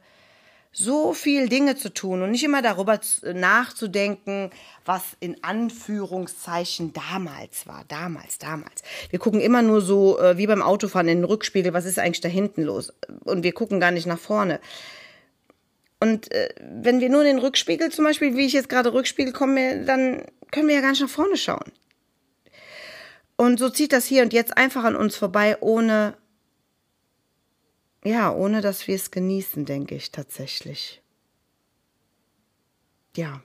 so 0.73 1.13
viel 1.13 1.49
Dinge 1.49 1.77
zu 1.77 1.93
tun 1.93 2.23
und 2.23 2.31
nicht 2.31 2.45
immer 2.45 2.63
darüber 2.63 3.01
nachzudenken, 3.23 4.51
was 4.85 5.03
in 5.21 5.43
Anführungszeichen 5.43 6.93
damals 6.93 7.67
war. 7.67 7.85
Damals, 7.89 8.39
damals. 8.39 8.83
Wir 9.11 9.19
gucken 9.19 9.41
immer 9.41 9.63
nur 9.63 9.81
so 9.81 10.19
äh, 10.19 10.37
wie 10.37 10.47
beim 10.47 10.63
Autofahren 10.63 11.09
in 11.09 11.19
den 11.19 11.25
Rückspiegel, 11.25 11.73
was 11.73 11.85
ist 11.85 11.99
eigentlich 11.99 12.21
da 12.21 12.29
hinten 12.29 12.63
los? 12.63 12.93
Und 13.25 13.43
wir 13.45 13.53
gucken 13.53 13.81
gar 13.81 13.91
nicht 13.91 14.07
nach 14.07 14.19
vorne. 14.19 14.61
Und 16.01 16.31
äh, 16.33 16.49
wenn 16.61 17.01
wir 17.01 17.09
nur 17.09 17.23
in 17.23 17.37
den 17.37 17.39
Rückspiegel 17.39 17.91
zum 17.91 18.05
Beispiel, 18.05 18.37
wie 18.37 18.47
ich 18.47 18.53
jetzt 18.53 18.69
gerade 18.69 18.93
Rückspiegel 18.93 19.33
komme, 19.33 19.85
dann 19.85 20.25
können 20.51 20.69
wir 20.69 20.77
ja 20.77 20.81
gar 20.81 20.91
nicht 20.91 21.03
nach 21.03 21.09
vorne 21.09 21.37
schauen. 21.37 21.73
Und 23.41 23.61
so 23.61 23.71
zieht 23.71 23.93
das 23.93 24.05
hier 24.05 24.25
und 24.25 24.33
jetzt 24.33 24.57
einfach 24.57 24.83
an 24.83 24.97
uns 24.97 25.17
vorbei, 25.17 25.57
ohne, 25.61 26.19
ja, 28.03 28.33
ohne 28.33 28.61
dass 28.61 28.89
wir 28.89 28.97
es 28.97 29.13
genießen, 29.13 29.65
denke 29.65 29.95
ich 29.95 30.11
tatsächlich. 30.11 31.01
Ja, 33.17 33.41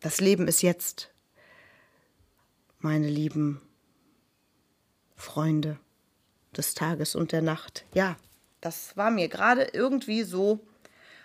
das 0.00 0.18
Leben 0.22 0.48
ist 0.48 0.62
jetzt, 0.62 1.10
meine 2.78 3.06
lieben 3.06 3.60
Freunde 5.14 5.78
des 6.56 6.72
Tages 6.72 7.14
und 7.14 7.32
der 7.32 7.42
Nacht. 7.42 7.84
Ja, 7.92 8.16
das 8.62 8.96
war 8.96 9.10
mir 9.10 9.28
gerade 9.28 9.64
irgendwie 9.74 10.22
so 10.22 10.58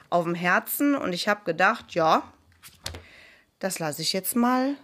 auf 0.10 0.26
dem 0.26 0.36
Herzen 0.36 0.94
und 0.94 1.14
ich 1.14 1.30
habe 1.30 1.46
gedacht, 1.46 1.94
ja, 1.94 2.34
das 3.60 3.80
lasse 3.80 4.02
ich 4.02 4.12
jetzt 4.12 4.36
mal 4.36 4.76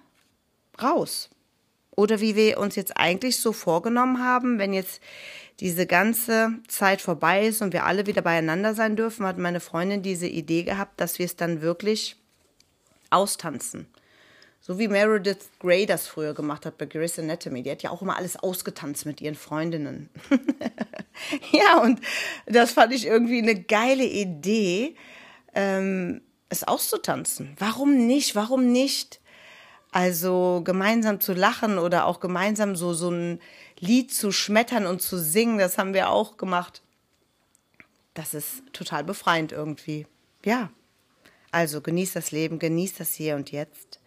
raus. 0.82 1.30
Oder 1.96 2.20
wie 2.20 2.36
wir 2.36 2.58
uns 2.60 2.76
jetzt 2.76 2.98
eigentlich 2.98 3.38
so 3.38 3.54
vorgenommen 3.54 4.24
haben, 4.24 4.60
wenn 4.60 4.74
jetzt 4.74 5.02
diese 5.60 5.86
ganze 5.86 6.54
Zeit 6.68 7.02
vorbei 7.02 7.46
ist 7.46 7.62
und 7.62 7.74
wir 7.74 7.86
alle 7.86 8.08
wieder 8.08 8.22
beieinander 8.22 8.74
sein 8.74 8.96
dürfen, 8.96 9.26
hat 9.26 9.38
meine 9.38 9.60
Freundin 9.60 10.02
diese 10.02 10.28
Idee 10.28 10.64
gehabt, 10.64 11.00
dass 11.00 11.20
wir 11.20 11.26
es 11.26 11.36
dann 11.36 11.62
wirklich 11.62 12.16
austanzen. 13.12 13.88
So 14.60 14.80
wie 14.80 14.88
Meredith 14.88 15.50
Grey 15.60 15.86
das 15.86 16.08
früher 16.08 16.34
gemacht 16.34 16.66
hat 16.66 16.78
bei 16.78 16.86
Grey's 16.86 17.20
Anatomy. 17.20 17.64
Die 17.64 17.72
hat 17.72 17.84
ja 17.84 17.90
auch 17.90 18.02
immer 18.02 18.16
alles 18.16 18.38
ausgetanzt 18.38 19.06
mit 19.06 19.20
ihren 19.20 19.36
Freundinnen. 19.36 20.10
ja, 21.52 21.82
und 21.82 22.00
das 22.46 22.72
fand 22.72 22.94
ich 22.94 23.06
irgendwie 23.06 23.40
eine 23.40 23.62
geile 23.62 24.06
Idee, 24.06 24.96
ähm, 25.54 26.22
es 26.48 26.64
auszutanzen. 26.64 27.56
Warum 27.60 28.08
nicht? 28.08 28.36
Warum 28.36 28.72
nicht? 28.72 29.20
Also 29.94 30.62
gemeinsam 30.64 31.22
zu 31.22 31.34
lachen 31.34 31.78
oder 31.78 32.08
auch 32.08 32.20
gemeinsam 32.20 32.76
so, 32.76 32.96
so 32.96 33.12
ein 33.12 33.40
Lied 33.80 34.12
zu 34.12 34.32
schmettern 34.32 34.88
und 34.88 35.04
zu 35.04 35.20
singen, 35.20 35.60
das 35.60 35.78
haben 35.78 35.94
wir 35.94 36.10
auch 36.10 36.36
gemacht. 36.38 36.82
Das 38.16 38.34
ist 38.34 38.64
total 38.74 39.04
befreiend 39.04 39.52
irgendwie. 39.52 40.08
Ja. 40.44 40.72
Also 41.52 41.80
genieß 41.80 42.14
das 42.14 42.32
Leben, 42.32 42.58
genieß 42.58 42.96
das 42.96 43.14
hier 43.14 43.36
und 43.36 43.52
jetzt. 43.52 44.00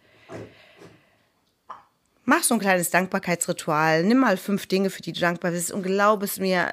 Mach 2.25 2.43
so 2.43 2.55
ein 2.55 2.59
kleines 2.59 2.89
Dankbarkeitsritual. 2.89 4.03
Nimm 4.03 4.17
mal 4.17 4.35
fünf 4.35 4.67
Dinge, 4.67 4.89
für 4.89 5.01
die 5.01 5.13
du 5.13 5.21
dankbar 5.21 5.51
bist 5.51 5.71
und 5.71 5.83
glaub 5.83 6.21
es 6.21 6.37
mir, 6.37 6.67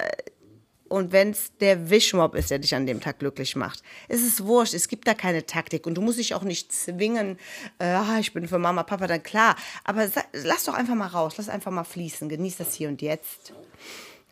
und 0.87 1.11
wenn 1.11 1.31
es 1.31 1.51
der 1.57 1.89
Wischmob 1.89 2.35
ist, 2.35 2.51
der 2.51 2.59
dich 2.59 2.75
an 2.75 2.85
dem 2.85 3.01
Tag 3.01 3.19
glücklich 3.19 3.55
macht. 3.55 3.81
Es 4.07 4.21
ist 4.21 4.43
wurscht, 4.43 4.73
es 4.73 4.87
gibt 4.87 5.07
da 5.07 5.13
keine 5.15 5.45
Taktik 5.45 5.87
und 5.87 5.95
du 5.95 6.01
musst 6.01 6.19
dich 6.19 6.35
auch 6.35 6.43
nicht 6.43 6.71
zwingen, 6.71 7.39
äh, 7.79 7.85
ah, 7.85 8.19
ich 8.19 8.33
bin 8.33 8.47
für 8.47 8.59
Mama, 8.59 8.83
Papa, 8.83 9.07
dann 9.07 9.23
klar. 9.23 9.55
Aber 9.83 10.07
lass 10.33 10.65
doch 10.65 10.75
einfach 10.75 10.95
mal 10.95 11.07
raus, 11.07 11.35
lass 11.37 11.49
einfach 11.49 11.71
mal 11.71 11.83
fließen, 11.83 12.29
genieß 12.29 12.57
das 12.57 12.75
hier 12.75 12.87
und 12.87 13.01
jetzt. 13.01 13.53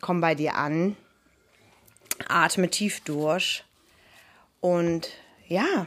Komm 0.00 0.20
bei 0.20 0.34
dir 0.34 0.54
an, 0.54 0.96
atme 2.28 2.70
tief 2.70 3.00
durch 3.00 3.64
und 4.60 5.08
ja, 5.48 5.86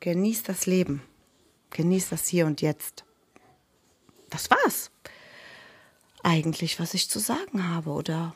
genieß 0.00 0.42
das 0.42 0.66
Leben, 0.66 1.02
genieß 1.70 2.10
das 2.10 2.28
hier 2.28 2.44
und 2.44 2.60
jetzt. 2.60 3.04
Das 4.28 4.50
war's. 4.50 4.90
Eigentlich, 6.22 6.80
was 6.80 6.94
ich 6.94 7.08
zu 7.08 7.18
sagen 7.18 7.68
habe, 7.68 7.90
oder? 7.90 8.34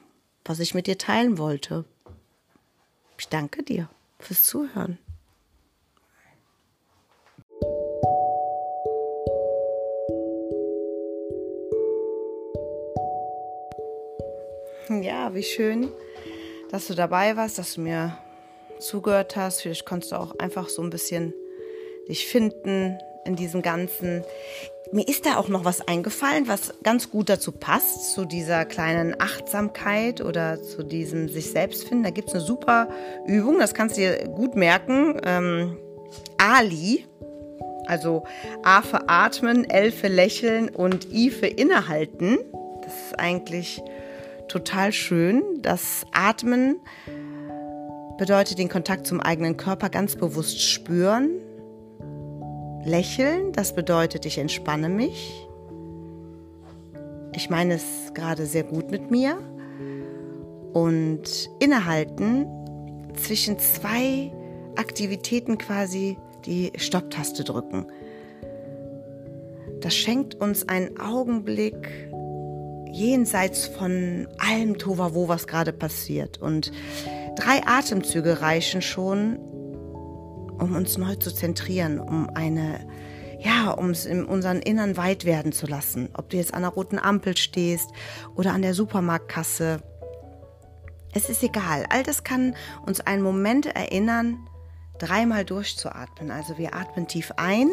Was 0.49 0.61
ich 0.61 0.75
mit 0.75 0.87
dir 0.87 0.97
teilen 0.97 1.37
wollte. 1.37 1.85
Ich 3.19 3.29
danke 3.29 3.63
dir 3.63 3.89
fürs 4.19 4.43
Zuhören. 4.43 4.99
Ja, 14.89 15.35
wie 15.35 15.43
schön, 15.43 15.93
dass 16.71 16.87
du 16.87 16.95
dabei 16.95 17.37
warst, 17.37 17.59
dass 17.59 17.75
du 17.75 17.83
mir 17.83 18.17
zugehört 18.79 19.37
hast. 19.37 19.61
Vielleicht 19.61 19.85
konntest 19.85 20.13
du 20.13 20.17
auch 20.17 20.39
einfach 20.39 20.71
so 20.71 20.81
ein 20.81 20.89
bisschen 20.89 21.35
dich 22.09 22.27
finden 22.27 22.99
in 23.27 23.37
diesem 23.37 23.61
Ganzen. 23.61 24.25
Mir 24.91 25.07
ist 25.07 25.27
da 25.27 25.37
auch 25.37 25.49
noch 25.49 25.67
was 25.67 25.87
eingefallen, 25.87 26.49
was 26.49 26.73
ganz 26.83 27.11
gut 27.11 27.29
dazu 27.29 27.53
passt, 27.53 28.15
zu 28.15 28.25
dieser 28.25 28.65
kleinen 28.65 29.21
Achtsamkeit 29.21 30.23
oder 30.23 30.63
zu 30.63 30.83
diesem 30.83 31.29
sich 31.29 31.51
selbst 31.51 31.87
finden. 31.87 32.05
Da 32.05 32.11
gibt 32.11 32.29
es 32.29 32.35
eine 32.35 32.43
super 32.43 32.89
Übung, 33.27 33.59
das 33.59 33.75
kannst 33.75 33.99
du 33.99 34.01
dir 34.01 34.29
gut 34.29 34.57
merken. 34.57 35.21
Ähm, 35.27 35.77
Ali, 36.39 37.05
also 37.87 38.25
A 38.63 38.81
für 38.81 39.11
atmen, 39.11 39.69
L 39.69 39.93
für 39.93 40.09
lächeln 40.09 40.71
und 40.71 41.13
I 41.13 41.29
für 41.31 41.49
innehalten. 41.49 42.39
Das 42.83 42.95
ist 42.95 43.19
eigentlich 43.19 43.83
total 44.49 44.93
schön. 44.93 45.43
Das 45.61 46.07
Atmen 46.13 46.81
bedeutet 48.17 48.59
den 48.59 48.71
Kontakt 48.71 49.07
zum 49.07 49.21
eigenen 49.21 49.59
Körper 49.59 49.91
ganz 49.91 50.17
bewusst 50.17 50.63
spüren 50.63 51.29
Lächeln, 52.85 53.53
das 53.53 53.75
bedeutet, 53.75 54.25
ich 54.27 54.39
entspanne 54.39 54.89
mich. 54.89 55.47
Ich 57.35 57.51
meine 57.51 57.75
es 57.75 58.13
gerade 58.15 58.47
sehr 58.47 58.65
gut 58.65 58.91
mit 58.91 59.11
mir. 59.11 59.39
Und 60.73 61.51
innehalten 61.61 62.47
zwischen 63.15 63.59
zwei 63.59 64.33
Aktivitäten 64.77 65.59
quasi 65.59 66.17
die 66.47 66.73
Stopptaste 66.77 67.45
drücken. 67.45 67.87
Das 69.81 69.95
schenkt 69.95 70.35
uns 70.37 70.69
einen 70.69 70.99
Augenblick 71.01 72.11
jenseits 72.91 73.67
von 73.67 74.27
allem 74.39 74.79
Tohuwabohu, 74.79 75.29
was 75.29 75.47
gerade 75.47 75.73
passiert. 75.73 76.39
Und 76.39 76.73
drei 77.37 77.61
Atemzüge 77.67 78.41
reichen 78.41 78.83
schon, 78.83 79.39
um 80.59 80.75
uns 80.75 80.99
neu 80.99 81.15
zu 81.17 81.33
zentrieren, 81.33 82.01
um 82.01 82.29
eine, 82.35 82.87
ja, 83.41 83.71
um 83.71 83.91
es 83.91 84.07
in 84.07 84.25
unseren 84.25 84.59
Innern 84.59 84.97
weit 84.97 85.25
werden 85.25 85.53
zu 85.53 85.67
lassen. 85.67 86.09
Ob 86.15 86.31
du 86.31 86.37
jetzt 86.37 86.55
an 86.55 86.63
der 86.63 86.71
roten 86.73 86.99
Ampel 86.99 87.37
stehst 87.37 87.91
oder 88.35 88.53
an 88.53 88.63
der 88.63 88.75
Supermarktkasse. 88.75 89.81
Es 91.13 91.29
ist 91.31 91.43
egal. 91.43 91.87
All 91.89 92.03
das 92.03 92.25
kann 92.25 92.55
uns 92.85 93.01
einen 93.01 93.23
Moment 93.23 93.67
erinnern, 93.67 94.39
dreimal 94.99 95.45
durchzuatmen. 95.45 96.31
Also 96.31 96.59
wir 96.59 96.75
atmen 96.75 97.07
tief 97.07 97.33
ein. 97.37 97.71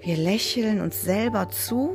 Wir 0.00 0.16
lächeln 0.16 0.80
uns 0.80 1.02
selber 1.02 1.48
zu 1.48 1.94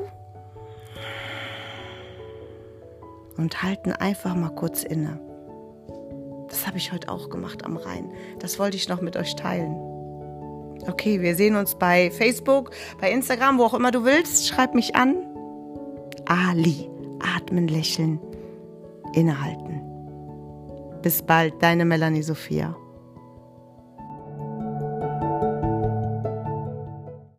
und 3.38 3.64
halten 3.64 3.94
einfach 3.94 4.36
mal 4.36 4.50
kurz 4.50 4.84
inne. 4.84 5.29
Das 6.50 6.66
habe 6.68 6.78
ich 6.78 6.92
heute 6.92 7.10
auch 7.10 7.30
gemacht 7.30 7.64
am 7.64 7.78
Rhein. 7.78 8.12
Das 8.40 8.60
wollte 8.60 8.78
ich 8.78 8.90
noch 8.90 9.02
mit 9.02 9.16
euch 9.16 9.36
teilen. 9.36 9.76
Okay, 10.88 11.22
wir 11.22 11.36
sehen 11.36 11.56
uns 11.56 11.76
bei 11.76 12.10
Facebook, 12.12 12.72
bei 13.00 13.12
Instagram, 13.12 13.58
wo 13.58 13.66
auch 13.66 13.74
immer 13.74 13.92
du 13.92 14.04
willst. 14.06 14.48
Schreib 14.48 14.74
mich 14.74 14.96
an. 14.96 15.16
Ali. 16.26 16.90
Atmen, 17.36 17.68
lächeln, 17.68 18.20
innehalten. 19.14 19.82
Bis 21.02 21.22
bald, 21.22 21.62
deine 21.62 21.86
Melanie 21.86 22.24
Sophia. 22.24 22.76